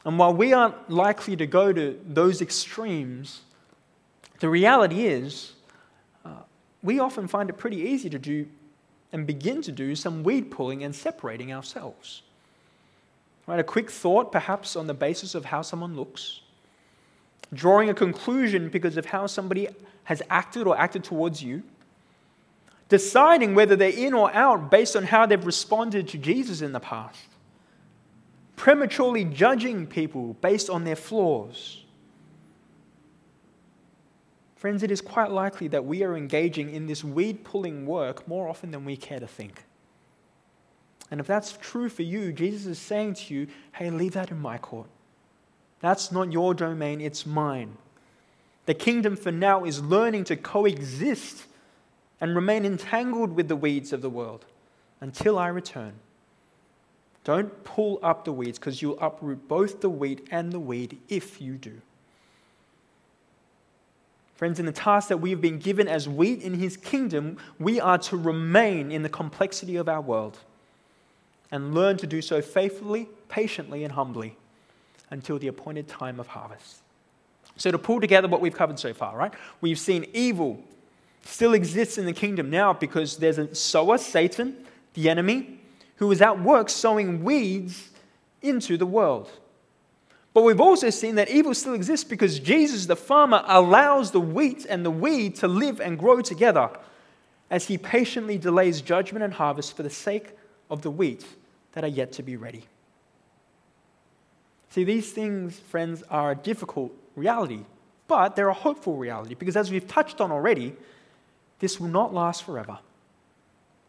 And 0.03 0.19
while 0.19 0.33
we 0.33 0.53
aren't 0.53 0.89
likely 0.89 1.35
to 1.35 1.47
go 1.47 1.73
to 1.73 1.99
those 2.05 2.41
extremes, 2.41 3.41
the 4.39 4.49
reality 4.49 5.07
is 5.07 5.53
uh, 6.23 6.29
we 6.83 6.99
often 6.99 7.27
find 7.27 7.49
it 7.49 7.53
pretty 7.53 7.77
easy 7.77 8.09
to 8.09 8.19
do 8.19 8.47
and 9.11 9.25
begin 9.25 9.61
to 9.63 9.71
do 9.71 9.95
some 9.95 10.23
weed 10.23 10.51
pulling 10.51 10.83
and 10.83 10.93
separating 10.93 11.51
ourselves. 11.51 12.21
Right, 13.47 13.59
a 13.59 13.63
quick 13.63 13.89
thought, 13.89 14.31
perhaps 14.31 14.75
on 14.75 14.87
the 14.87 14.93
basis 14.93 15.35
of 15.35 15.45
how 15.45 15.61
someone 15.61 15.95
looks, 15.95 16.41
drawing 17.53 17.89
a 17.89 17.93
conclusion 17.93 18.69
because 18.69 18.97
of 18.97 19.05
how 19.05 19.27
somebody 19.27 19.69
has 20.05 20.21
acted 20.29 20.67
or 20.67 20.77
acted 20.77 21.03
towards 21.03 21.41
you 21.41 21.63
deciding 22.89 23.55
whether 23.55 23.75
they're 23.75 23.89
in 23.89 24.13
or 24.13 24.33
out 24.33 24.69
based 24.69 24.95
on 24.95 25.03
how 25.03 25.25
they've 25.25 25.45
responded 25.45 26.07
to 26.09 26.17
Jesus 26.17 26.61
in 26.61 26.71
the 26.71 26.79
past, 26.79 27.27
prematurely 28.55 29.25
judging 29.25 29.87
people 29.87 30.33
based 30.41 30.69
on 30.69 30.83
their 30.83 30.95
flaws. 30.95 31.83
Friends, 34.55 34.81
it 34.81 34.91
is 34.91 35.01
quite 35.01 35.29
likely 35.31 35.67
that 35.67 35.85
we 35.85 36.03
are 36.03 36.15
engaging 36.15 36.73
in 36.73 36.87
this 36.87 37.03
weed 37.03 37.43
pulling 37.43 37.85
work 37.85 38.27
more 38.27 38.47
often 38.47 38.71
than 38.71 38.85
we 38.85 38.97
care 38.97 39.19
to 39.19 39.27
think. 39.27 39.63
And 41.11 41.19
if 41.19 41.27
that's 41.27 41.57
true 41.61 41.89
for 41.89 42.01
you, 42.01 42.33
Jesus 42.33 42.65
is 42.65 42.79
saying 42.79 43.15
to 43.15 43.33
you, 43.33 43.47
hey, 43.73 43.91
leave 43.91 44.13
that 44.13 44.31
in 44.31 44.39
my 44.39 44.57
court. 44.57 44.87
That's 45.81 46.11
not 46.11 46.31
your 46.31 46.53
domain, 46.55 46.99
it's 46.99 47.25
mine. 47.25 47.77
The 48.65 48.73
kingdom 48.73 49.15
for 49.15 49.31
now 49.31 49.65
is 49.65 49.83
learning 49.83 50.23
to 50.25 50.35
coexist 50.35 51.45
and 52.21 52.35
remain 52.35 52.65
entangled 52.65 53.33
with 53.33 53.47
the 53.47 53.55
weeds 53.55 53.91
of 53.93 54.01
the 54.01 54.09
world 54.09 54.45
until 55.01 55.37
I 55.37 55.47
return. 55.47 55.93
Don't 57.23 57.63
pull 57.63 57.99
up 58.03 58.23
the 58.23 58.31
weeds 58.31 58.59
because 58.59 58.81
you'll 58.81 58.99
uproot 58.99 59.47
both 59.47 59.81
the 59.81 59.89
wheat 59.89 60.27
and 60.31 60.51
the 60.51 60.59
weed 60.59 60.97
if 61.09 61.41
you 61.41 61.53
do. 61.55 61.81
Friends, 64.35 64.59
in 64.59 64.65
the 64.65 64.71
task 64.71 65.07
that 65.07 65.17
we 65.17 65.29
have 65.29 65.41
been 65.41 65.59
given 65.59 65.87
as 65.87 66.09
wheat 66.09 66.41
in 66.41 66.53
his 66.55 66.75
kingdom, 66.75 67.37
we 67.57 67.79
are 67.79 67.97
to 67.99 68.17
remain 68.17 68.91
in 68.91 69.01
the 69.01 69.09
complexity 69.09 69.77
of 69.77 69.87
our 69.87 70.01
world 70.01 70.39
and 71.51 71.73
learn 71.73 71.95
to 71.97 72.07
do 72.07 72.21
so 72.21 72.41
faithfully, 72.41 73.07
patiently, 73.29 73.83
and 73.83 73.93
humbly 73.93 74.35
until 75.09 75.39
the 75.39 75.47
appointed 75.47 75.87
time 75.87 76.19
of 76.19 76.27
harvest. 76.27 76.81
So, 77.55 77.71
to 77.71 77.77
pull 77.77 78.01
together 78.01 78.27
what 78.27 78.41
we've 78.41 78.55
covered 78.55 78.77
so 78.77 78.93
far, 78.93 79.15
right? 79.15 79.33
We've 79.61 79.79
seen 79.79 80.05
evil 80.13 80.61
still 81.25 81.53
exists 81.53 81.97
in 81.97 82.05
the 82.05 82.13
kingdom 82.13 82.49
now 82.49 82.71
because 82.71 83.17
there's 83.17 83.37
a 83.37 83.53
sower, 83.53 83.97
Satan, 83.97 84.55
the 84.93 85.09
enemy, 85.09 85.59
who 85.97 86.11
is 86.11 86.21
at 86.21 86.41
work 86.41 86.69
sowing 86.69 87.23
weeds 87.23 87.89
into 88.41 88.77
the 88.77 88.85
world. 88.85 89.29
But 90.33 90.43
we've 90.43 90.61
also 90.61 90.89
seen 90.89 91.15
that 91.15 91.29
evil 91.29 91.53
still 91.53 91.73
exists 91.73 92.03
because 92.03 92.39
Jesus, 92.39 92.85
the 92.85 92.95
farmer, 92.95 93.43
allows 93.47 94.11
the 94.11 94.19
wheat 94.19 94.65
and 94.69 94.85
the 94.85 94.91
weed 94.91 95.35
to 95.37 95.47
live 95.47 95.79
and 95.79 95.97
grow 95.97 96.21
together 96.21 96.69
as 97.49 97.67
he 97.67 97.77
patiently 97.77 98.37
delays 98.37 98.81
judgment 98.81 99.23
and 99.23 99.33
harvest 99.33 99.75
for 99.75 99.83
the 99.83 99.89
sake 99.89 100.33
of 100.69 100.81
the 100.81 100.91
wheat 100.91 101.25
that 101.71 101.83
are 101.83 101.87
yet 101.87 102.11
to 102.13 102.23
be 102.23 102.35
ready. 102.35 102.65
See, 104.69 104.83
these 104.83 105.11
things, 105.13 105.57
friends, 105.57 106.03
are 106.09 106.31
a 106.31 106.35
difficult 106.35 106.91
reality, 107.15 107.61
but 108.07 108.35
they're 108.35 108.49
a 108.49 108.53
hopeful 108.53 108.97
reality 108.97 109.35
because, 109.35 109.55
as 109.55 109.71
we've 109.71 109.87
touched 109.87 110.19
on 110.19 110.33
already, 110.33 110.75
this 111.59 111.79
will 111.79 111.87
not 111.87 112.13
last 112.13 112.43
forever. 112.43 112.79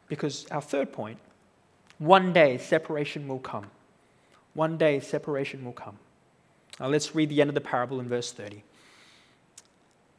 Because 0.09 0.47
our 0.51 0.63
third 0.63 0.93
point 0.93 1.19
one 1.99 2.33
day 2.33 2.59
separation 2.59 3.27
will 3.27 3.39
come. 3.39 3.67
One 4.55 4.77
day 4.77 5.01
separation 5.01 5.65
will 5.65 5.73
come. 5.73 5.99
Now 6.79 6.89
let's 6.89 7.15
read 7.15 7.31
the 7.31 7.41
end 7.41 7.49
of 7.49 7.55
the 7.55 7.61
parable 7.61 8.01
in 8.01 8.09
verse 8.09 8.33
30. 8.33 8.63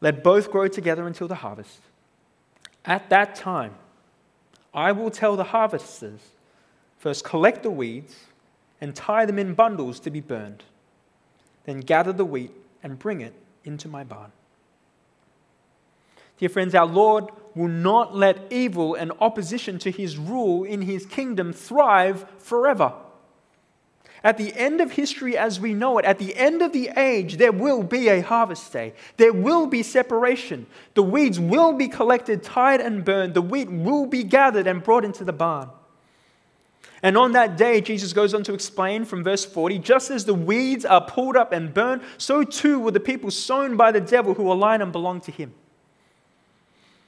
Let 0.01 0.23
both 0.23 0.51
grow 0.51 0.67
together 0.67 1.07
until 1.07 1.27
the 1.27 1.35
harvest. 1.35 1.79
At 2.85 3.09
that 3.09 3.35
time, 3.35 3.75
I 4.73 4.91
will 4.91 5.09
tell 5.09 5.35
the 5.35 5.43
harvesters 5.45 6.21
first 6.99 7.23
collect 7.23 7.63
the 7.63 7.71
weeds 7.71 8.15
and 8.79 8.95
tie 8.95 9.25
them 9.25 9.39
in 9.39 9.53
bundles 9.53 9.99
to 10.01 10.09
be 10.09 10.21
burned, 10.21 10.63
then 11.65 11.79
gather 11.79 12.13
the 12.13 12.25
wheat 12.25 12.51
and 12.83 12.99
bring 12.99 13.21
it 13.21 13.33
into 13.63 13.87
my 13.87 14.03
barn. 14.03 14.31
Dear 16.37 16.49
friends, 16.49 16.75
our 16.75 16.85
Lord 16.85 17.25
will 17.55 17.67
not 17.67 18.15
let 18.15 18.51
evil 18.51 18.93
and 18.93 19.11
opposition 19.19 19.79
to 19.79 19.91
his 19.91 20.17
rule 20.17 20.63
in 20.63 20.83
his 20.83 21.05
kingdom 21.05 21.51
thrive 21.51 22.25
forever. 22.37 22.93
At 24.23 24.37
the 24.37 24.53
end 24.55 24.81
of 24.81 24.91
history 24.91 25.37
as 25.37 25.59
we 25.59 25.73
know 25.73 25.97
it, 25.99 26.05
at 26.05 26.19
the 26.19 26.35
end 26.35 26.61
of 26.61 26.73
the 26.73 26.89
age, 26.97 27.37
there 27.37 27.51
will 27.51 27.83
be 27.83 28.09
a 28.09 28.21
harvest 28.21 28.73
day. 28.73 28.93
There 29.17 29.33
will 29.33 29.67
be 29.67 29.83
separation. 29.83 30.65
The 30.95 31.03
weeds 31.03 31.39
will 31.39 31.73
be 31.73 31.87
collected, 31.87 32.43
tied, 32.43 32.81
and 32.81 33.05
burned. 33.05 33.33
The 33.33 33.41
wheat 33.41 33.71
will 33.71 34.05
be 34.05 34.23
gathered 34.23 34.67
and 34.67 34.83
brought 34.83 35.05
into 35.05 35.23
the 35.23 35.33
barn. 35.33 35.69
And 37.03 37.15
on 37.15 37.33
that 37.33 37.57
day, 37.57 37.79
Jesus 37.79 38.11
goes 38.11 38.33
on 38.33 38.43
to 38.43 38.53
explain 38.53 39.05
from 39.05 39.23
verse 39.23 39.45
40 39.45 39.77
just 39.79 40.09
as 40.09 40.25
the 40.25 40.33
weeds 40.33 40.83
are 40.83 41.01
pulled 41.01 41.37
up 41.37 41.51
and 41.51 41.71
burned, 41.73 42.01
so 42.17 42.43
too 42.43 42.79
will 42.79 42.91
the 42.91 42.99
people 42.99 43.29
sown 43.29 43.77
by 43.77 43.91
the 43.91 44.01
devil 44.01 44.33
who 44.33 44.51
align 44.51 44.81
and 44.81 44.91
belong 44.91 45.21
to 45.21 45.31
him. 45.31 45.53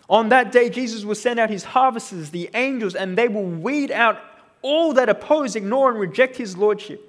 On 0.10 0.30
that 0.30 0.52
day, 0.52 0.70
Jesus 0.70 1.06
will 1.06 1.16
send 1.16 1.40
out 1.40 1.50
his 1.50 1.64
harvesters, 1.64 2.32
the 2.32 2.50
angels, 2.56 2.96
and 2.96 3.18
they 3.18 3.28
will 3.28 3.46
weed 3.46 3.92
out 3.92 4.20
all 4.62 4.94
that 4.94 5.08
oppose, 5.08 5.56
ignore, 5.56 5.92
and 5.92 6.00
reject 6.00 6.36
his 6.36 6.58
lordship. 6.58 7.06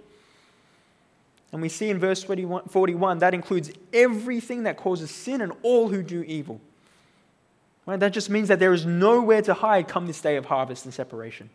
And 1.53 1.63
we 1.63 1.69
see 1.69 1.91
in 1.91 1.99
verse 1.99 2.23
41 2.23 3.19
that 3.19 3.35
includes 3.35 3.73
everything 3.93 4.65
that 4.65 4.77
causes 4.77 5.11
sin 5.11 5.41
and 5.41 5.53
all 5.63 5.89
who 5.89 6.03
do 6.03 6.23
evil. 6.23 6.61
Right? 7.87 7.99
That 7.99 8.13
just 8.13 8.31
means 8.31 8.49
that 8.49 8.59
there 8.61 8.73
is 8.73 8.87
nowhere 8.87 9.43
to 9.43 9.55
hide 9.55 9.89
come 9.89 10.07
this 10.07 10.21
day 10.21 10.37
of 10.37 10.45
harvest 10.45 10.85
and 10.85 10.95
separation. 10.95 11.51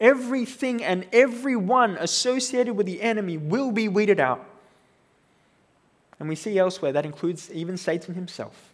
Everything 0.00 0.82
and 0.82 1.06
everyone 1.12 1.96
associated 1.98 2.74
with 2.74 2.86
the 2.86 3.00
enemy 3.00 3.38
will 3.38 3.70
be 3.70 3.88
weeded 3.88 4.18
out. 4.18 4.44
And 6.18 6.28
we 6.28 6.34
see 6.34 6.58
elsewhere 6.58 6.92
that 6.92 7.06
includes 7.06 7.50
even 7.52 7.76
Satan 7.76 8.14
himself. 8.14 8.71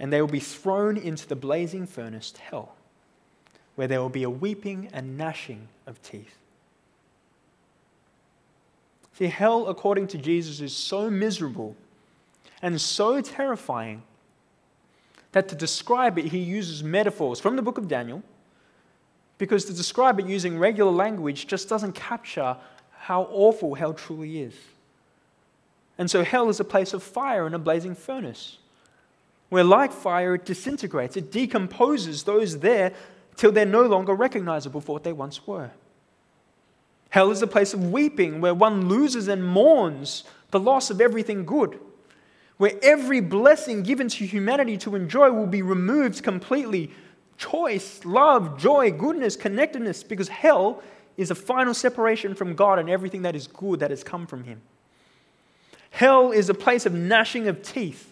And 0.00 0.12
they 0.12 0.20
will 0.20 0.28
be 0.28 0.40
thrown 0.40 0.96
into 0.96 1.28
the 1.28 1.36
blazing 1.36 1.86
furnace, 1.86 2.32
hell 2.36 2.74
where 3.80 3.88
there 3.88 4.00
will 4.00 4.10
be 4.10 4.24
a 4.24 4.28
weeping 4.28 4.90
and 4.92 5.16
gnashing 5.16 5.66
of 5.86 6.02
teeth. 6.02 6.36
See, 9.14 9.28
hell, 9.28 9.68
according 9.68 10.08
to 10.08 10.18
Jesus, 10.18 10.60
is 10.60 10.76
so 10.76 11.08
miserable 11.08 11.74
and 12.60 12.78
so 12.78 13.22
terrifying 13.22 14.02
that 15.32 15.48
to 15.48 15.54
describe 15.54 16.18
it, 16.18 16.26
he 16.26 16.40
uses 16.40 16.82
metaphors 16.82 17.40
from 17.40 17.56
the 17.56 17.62
book 17.62 17.78
of 17.78 17.88
Daniel, 17.88 18.22
because 19.38 19.64
to 19.64 19.72
describe 19.72 20.20
it 20.20 20.26
using 20.26 20.58
regular 20.58 20.90
language 20.90 21.46
just 21.46 21.68
doesn't 21.68 21.92
capture 21.92 22.56
how 22.90 23.28
awful 23.30 23.74
hell 23.74 23.94
truly 23.94 24.42
is. 24.42 24.54
And 25.96 26.10
so, 26.10 26.22
hell 26.22 26.48
is 26.50 26.60
a 26.60 26.64
place 26.64 26.92
of 26.92 27.02
fire 27.02 27.46
and 27.46 27.54
a 27.54 27.58
blazing 27.58 27.94
furnace, 27.94 28.58
where, 29.50 29.64
like 29.64 29.92
fire, 29.92 30.34
it 30.34 30.46
disintegrates, 30.46 31.16
it 31.16 31.30
decomposes 31.30 32.22
those 32.22 32.60
there 32.60 32.92
till 33.36 33.52
they're 33.52 33.66
no 33.66 33.82
longer 33.82 34.14
recognizable 34.14 34.80
for 34.80 34.92
what 34.92 35.04
they 35.04 35.12
once 35.12 35.46
were. 35.46 35.70
Hell 37.10 37.30
is 37.30 37.42
a 37.42 37.46
place 37.46 37.74
of 37.74 37.90
weeping 37.90 38.40
where 38.40 38.54
one 38.54 38.88
loses 38.88 39.28
and 39.28 39.44
mourns 39.44 40.24
the 40.52 40.60
loss 40.60 40.90
of 40.90 41.00
everything 41.00 41.44
good, 41.44 41.78
where 42.56 42.74
every 42.82 43.20
blessing 43.20 43.82
given 43.82 44.08
to 44.08 44.24
humanity 44.24 44.76
to 44.78 44.94
enjoy 44.94 45.30
will 45.30 45.46
be 45.46 45.62
removed 45.62 46.22
completely 46.22 46.90
choice, 47.36 48.04
love, 48.04 48.58
joy, 48.58 48.92
goodness, 48.92 49.34
connectedness, 49.34 50.02
because 50.02 50.28
hell 50.28 50.82
is 51.16 51.30
a 51.30 51.34
final 51.34 51.74
separation 51.74 52.34
from 52.34 52.54
God 52.54 52.78
and 52.78 52.88
everything 52.88 53.22
that 53.22 53.34
is 53.34 53.46
good 53.46 53.80
that 53.80 53.90
has 53.90 54.04
come 54.04 54.26
from 54.26 54.44
Him. 54.44 54.60
Hell 55.90 56.30
is 56.30 56.48
a 56.48 56.54
place 56.54 56.86
of 56.86 56.92
gnashing 56.92 57.48
of 57.48 57.62
teeth, 57.62 58.09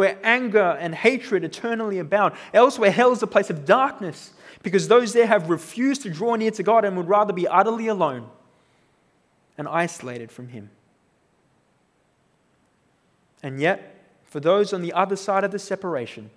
where 0.00 0.16
anger 0.22 0.78
and 0.80 0.94
hatred 0.94 1.44
eternally 1.44 1.98
abound. 1.98 2.32
Elsewhere, 2.54 2.90
hell 2.90 3.12
is 3.12 3.22
a 3.22 3.26
place 3.26 3.50
of 3.50 3.66
darkness, 3.66 4.32
because 4.62 4.88
those 4.88 5.12
there 5.12 5.26
have 5.26 5.50
refused 5.50 6.00
to 6.00 6.10
draw 6.10 6.36
near 6.36 6.50
to 6.52 6.62
God 6.62 6.86
and 6.86 6.96
would 6.96 7.06
rather 7.06 7.34
be 7.34 7.46
utterly 7.46 7.86
alone 7.86 8.26
and 9.58 9.68
isolated 9.68 10.32
from 10.32 10.48
Him. 10.48 10.70
And 13.42 13.60
yet, 13.60 14.02
for 14.24 14.40
those 14.40 14.72
on 14.72 14.80
the 14.80 14.94
other 14.94 15.16
side 15.16 15.44
of 15.44 15.50
the 15.50 15.58
separation, 15.58 16.30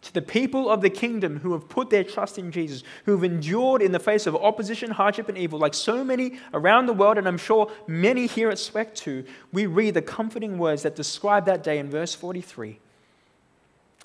to 0.00 0.14
the 0.14 0.22
people 0.22 0.70
of 0.70 0.80
the 0.80 0.90
kingdom 0.90 1.40
who 1.40 1.52
have 1.52 1.68
put 1.68 1.90
their 1.90 2.04
trust 2.04 2.38
in 2.38 2.52
Jesus, 2.52 2.84
who 3.04 3.12
have 3.12 3.24
endured 3.24 3.82
in 3.82 3.92
the 3.92 3.98
face 3.98 4.26
of 4.26 4.36
opposition, 4.36 4.92
hardship, 4.92 5.28
and 5.28 5.36
evil, 5.36 5.58
like 5.58 5.74
so 5.74 6.04
many 6.04 6.38
around 6.54 6.86
the 6.86 6.92
world, 6.92 7.18
and 7.18 7.26
I'm 7.26 7.38
sure 7.38 7.70
many 7.86 8.26
here 8.26 8.48
at 8.48 8.58
SWEC 8.58 8.94
too, 8.94 9.24
we 9.52 9.66
read 9.66 9.94
the 9.94 10.02
comforting 10.02 10.56
words 10.56 10.82
that 10.82 10.94
describe 10.94 11.46
that 11.46 11.64
day 11.64 11.78
in 11.78 11.90
verse 11.90 12.14
43. 12.14 12.78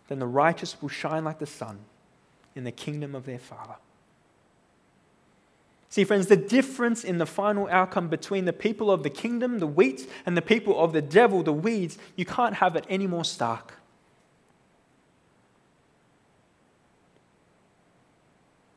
Then 0.08 0.20
the 0.20 0.28
righteous 0.28 0.82
will 0.82 0.90
shine 0.90 1.24
like 1.24 1.40
the 1.40 1.46
sun 1.46 1.80
in 2.56 2.64
the 2.64 2.72
kingdom 2.72 3.14
of 3.14 3.26
their 3.26 3.40
Father. 3.40 3.76
See, 5.90 6.04
friends, 6.04 6.26
the 6.26 6.36
difference 6.36 7.04
in 7.04 7.20
the 7.20 7.28
final 7.28 7.68
outcome 7.70 8.08
between 8.08 8.46
the 8.46 8.54
people 8.54 8.90
of 8.90 9.04
the 9.04 9.12
kingdom, 9.12 9.60
the 9.60 9.68
wheat, 9.68 10.10
and 10.26 10.36
the 10.36 10.42
people 10.42 10.80
of 10.84 10.92
the 10.92 11.04
devil, 11.04 11.44
the 11.44 11.54
weeds, 11.54 12.00
you 12.16 12.26
can't 12.26 12.56
have 12.56 12.76
it 12.76 12.86
any 12.90 13.06
more 13.06 13.24
stark. 13.24 13.76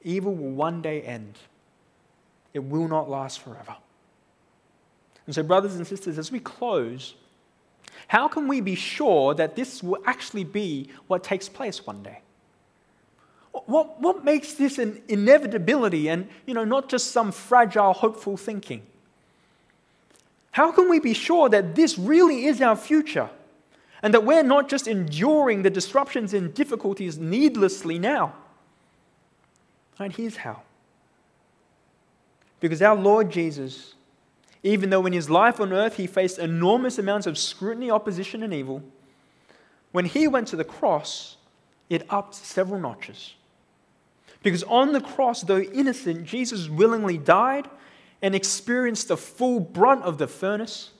Evil 0.07 0.37
will 0.37 0.53
one 0.53 0.83
day 0.83 1.03
end, 1.03 1.37
it 2.55 2.61
will 2.61 2.87
not 2.87 3.11
last 3.11 3.41
forever. 3.41 3.75
And 5.27 5.35
so, 5.35 5.43
brothers 5.43 5.75
and 5.75 5.85
sisters, 5.85 6.17
as 6.17 6.31
we 6.31 6.39
close, 6.39 7.17
how 8.07 8.29
can 8.29 8.47
we 8.47 8.61
be 8.61 8.77
sure 8.77 9.35
that 9.35 9.57
this 9.57 9.83
will 9.83 9.99
actually 10.07 10.45
be 10.45 10.91
what 11.09 11.25
takes 11.25 11.49
place 11.49 11.85
one 11.85 12.05
day? 12.05 12.21
What, 13.51 14.01
what 14.01 14.25
makes 14.25 14.55
this 14.55 14.79
an 14.79 15.03
inevitability 15.09 16.09
and, 16.09 16.29
you 16.47 16.55
know, 16.55 16.65
not 16.65 16.89
just 16.89 17.11
some 17.11 17.33
fragile, 17.33 17.93
hopeful 17.93 18.37
thinking? 18.37 18.87
How 20.53 20.71
can 20.71 20.89
we 20.89 21.01
be 21.01 21.15
sure 21.15 21.49
that 21.49 21.75
this 21.75 21.99
really 21.99 22.45
is 22.45 22.63
our 22.63 22.77
future 22.77 23.29
and 24.03 24.15
that 24.15 24.23
we're 24.25 24.45
not 24.45 24.69
just 24.69 24.87
enduring 24.87 25.63
the 25.63 25.71
disruptions 25.71 26.33
and 26.33 26.55
difficulties 26.55 27.19
needlessly 27.19 27.99
now? 27.99 28.35
Right, 29.99 30.15
here's 30.15 30.37
how. 30.37 30.63
Because 32.61 32.83
our 32.83 32.97
Lord 32.97 33.31
Jesus, 33.31 33.95
even 34.63 34.91
though 34.91 35.07
in 35.07 35.13
his 35.13 35.31
life 35.31 35.61
on 35.61 35.73
earth 35.73 35.97
he 35.97 36.07
faced 36.07 36.39
enormous 36.39 36.99
amounts 36.99 37.27
of 37.27 37.39
scrutiny, 37.39 37.91
opposition, 37.91 38.43
and 38.43 38.53
evil, 38.53 38.83
when 39.93 40.05
he 40.05 40.29
went 40.29 40.49
to 40.49 40.57
the 40.57 40.65
cross, 40.65 41.37
it 41.89 42.05
upped 42.11 42.35
several 42.35 42.81
notches. 42.81 43.35
Because 44.43 44.63
on 44.65 44.93
the 44.93 45.01
cross, 45.01 45.43
though 45.43 45.61
innocent, 45.61 46.25
Jesus 46.25 46.69
willingly 46.69 47.19
died 47.19 47.69
and 48.23 48.35
experienced 48.35 49.09
the 49.09 49.17
full 49.17 49.61
brunt 49.61 50.03
of 50.03 50.19
the 50.19 50.27
furnace, 50.27 50.91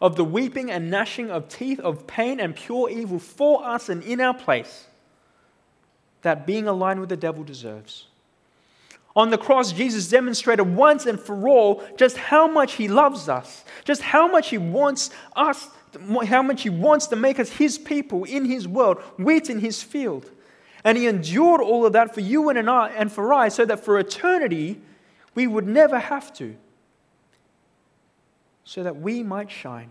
of 0.00 0.16
the 0.16 0.24
weeping 0.24 0.70
and 0.70 0.90
gnashing 0.90 1.30
of 1.30 1.48
teeth, 1.48 1.80
of 1.80 2.06
pain 2.06 2.38
and 2.38 2.54
pure 2.54 2.90
evil 2.90 3.18
for 3.18 3.64
us 3.64 3.88
and 3.88 4.02
in 4.02 4.20
our 4.20 4.34
place, 4.34 4.86
that 6.22 6.46
being 6.46 6.68
aligned 6.68 7.00
with 7.00 7.08
the 7.08 7.16
devil 7.16 7.42
deserves. 7.42 8.06
On 9.16 9.30
the 9.30 9.38
cross, 9.38 9.72
Jesus 9.72 10.08
demonstrated 10.10 10.76
once 10.76 11.06
and 11.06 11.18
for 11.18 11.48
all 11.48 11.82
just 11.96 12.18
how 12.18 12.46
much 12.46 12.74
he 12.74 12.86
loves 12.86 13.30
us, 13.30 13.64
just 13.82 14.02
how 14.02 14.28
much 14.28 14.50
he 14.50 14.58
wants 14.58 15.08
us, 15.34 15.70
how 16.26 16.42
much 16.42 16.62
he 16.62 16.68
wants 16.68 17.06
to 17.06 17.16
make 17.16 17.40
us 17.40 17.48
his 17.48 17.78
people 17.78 18.24
in 18.24 18.44
his 18.44 18.68
world, 18.68 18.98
wheat 19.16 19.48
in 19.48 19.60
his 19.60 19.82
field. 19.82 20.30
And 20.84 20.98
he 20.98 21.06
endured 21.06 21.62
all 21.62 21.86
of 21.86 21.94
that 21.94 22.14
for 22.14 22.20
you 22.20 22.50
and 22.50 22.68
I 22.70 22.88
and 22.90 23.10
for 23.10 23.32
I, 23.32 23.48
so 23.48 23.64
that 23.64 23.82
for 23.82 23.98
eternity 23.98 24.80
we 25.34 25.46
would 25.46 25.66
never 25.66 25.98
have 25.98 26.32
to. 26.34 26.54
So 28.64 28.82
that 28.82 28.96
we 28.96 29.22
might 29.22 29.50
shine. 29.50 29.90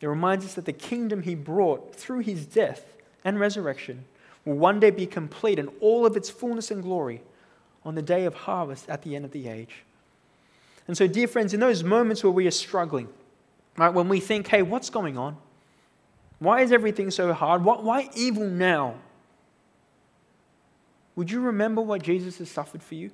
It 0.00 0.06
reminds 0.06 0.44
us 0.44 0.54
that 0.54 0.66
the 0.66 0.72
kingdom 0.72 1.22
he 1.22 1.34
brought 1.34 1.96
through 1.96 2.20
his 2.20 2.46
death 2.46 2.94
and 3.24 3.40
resurrection 3.40 4.04
will 4.48 4.56
one 4.56 4.80
day 4.80 4.90
be 4.90 5.06
complete 5.06 5.58
in 5.58 5.68
all 5.80 6.06
of 6.06 6.16
its 6.16 6.30
fullness 6.30 6.70
and 6.70 6.82
glory 6.82 7.22
on 7.84 7.94
the 7.94 8.02
day 8.02 8.24
of 8.24 8.34
harvest 8.34 8.88
at 8.88 9.02
the 9.02 9.14
end 9.14 9.24
of 9.24 9.30
the 9.30 9.48
age. 9.48 9.84
And 10.86 10.96
so, 10.96 11.06
dear 11.06 11.28
friends, 11.28 11.52
in 11.52 11.60
those 11.60 11.84
moments 11.84 12.24
where 12.24 12.30
we 12.30 12.46
are 12.46 12.52
struggling, 12.52 13.08
right, 13.76 13.90
when 13.90 14.08
we 14.08 14.20
think, 14.20 14.48
hey, 14.48 14.62
what's 14.62 14.90
going 14.90 15.18
on? 15.18 15.36
Why 16.38 16.62
is 16.62 16.72
everything 16.72 17.10
so 17.10 17.32
hard? 17.32 17.64
Why 17.64 18.08
evil 18.14 18.48
now? 18.48 18.94
Would 21.16 21.30
you 21.30 21.40
remember 21.40 21.82
what 21.82 22.02
Jesus 22.02 22.38
has 22.38 22.50
suffered 22.50 22.82
for 22.82 22.94
you? 22.94 23.10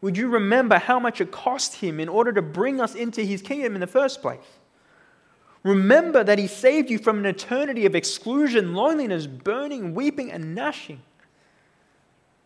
Would 0.00 0.16
you 0.16 0.28
remember 0.28 0.78
how 0.78 0.98
much 0.98 1.20
it 1.20 1.30
cost 1.30 1.76
him 1.76 2.00
in 2.00 2.08
order 2.08 2.32
to 2.32 2.42
bring 2.42 2.80
us 2.80 2.94
into 2.94 3.22
his 3.22 3.42
kingdom 3.42 3.74
in 3.74 3.80
the 3.80 3.86
first 3.86 4.22
place? 4.22 4.38
Remember 5.66 6.22
that 6.22 6.38
he 6.38 6.46
saved 6.46 6.90
you 6.90 6.98
from 6.98 7.18
an 7.18 7.26
eternity 7.26 7.86
of 7.86 7.96
exclusion, 7.96 8.72
loneliness, 8.72 9.26
burning, 9.26 9.94
weeping, 9.94 10.30
and 10.30 10.54
gnashing. 10.54 11.02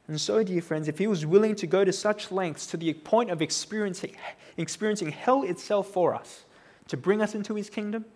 And 0.09 0.19
so, 0.19 0.43
dear 0.43 0.63
friends, 0.63 0.89
if 0.89 0.99
he 0.99 1.07
was 1.07 1.27
willing 1.27 1.55
to 1.57 1.67
go 1.67 1.85
to 1.85 1.93
such 1.93 2.33
lengths 2.33 2.67
to 2.69 2.79
the 2.79 2.95
point 2.95 3.31
of 3.31 3.43
experiencing, 3.43 4.17
experiencing 4.57 5.13
hell 5.13 5.43
itself 5.43 5.89
for 5.89 6.15
us 6.15 6.45
to 6.89 6.97
bring 6.97 7.21
us 7.21 7.35
into 7.35 7.55
his 7.55 7.69
kingdom, 7.69 8.07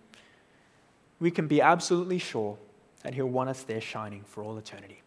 we 1.20 1.30
can 1.30 1.46
be 1.48 1.60
absolutely 1.60 2.18
sure 2.18 2.56
that 3.02 3.12
He'll 3.12 3.26
want 3.26 3.50
us 3.50 3.62
there 3.62 3.82
shining 3.82 4.24
for 4.24 4.42
all 4.42 4.56
eternity. 4.56 5.02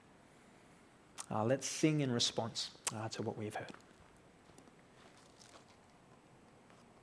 Uh, 1.31 1.43
let's 1.43 1.65
sing 1.67 2.01
in 2.01 2.11
response 2.11 2.69
uh, 2.95 3.09
to 3.09 3.23
what 3.23 3.35
we've 3.35 3.55
heard. 3.55 3.71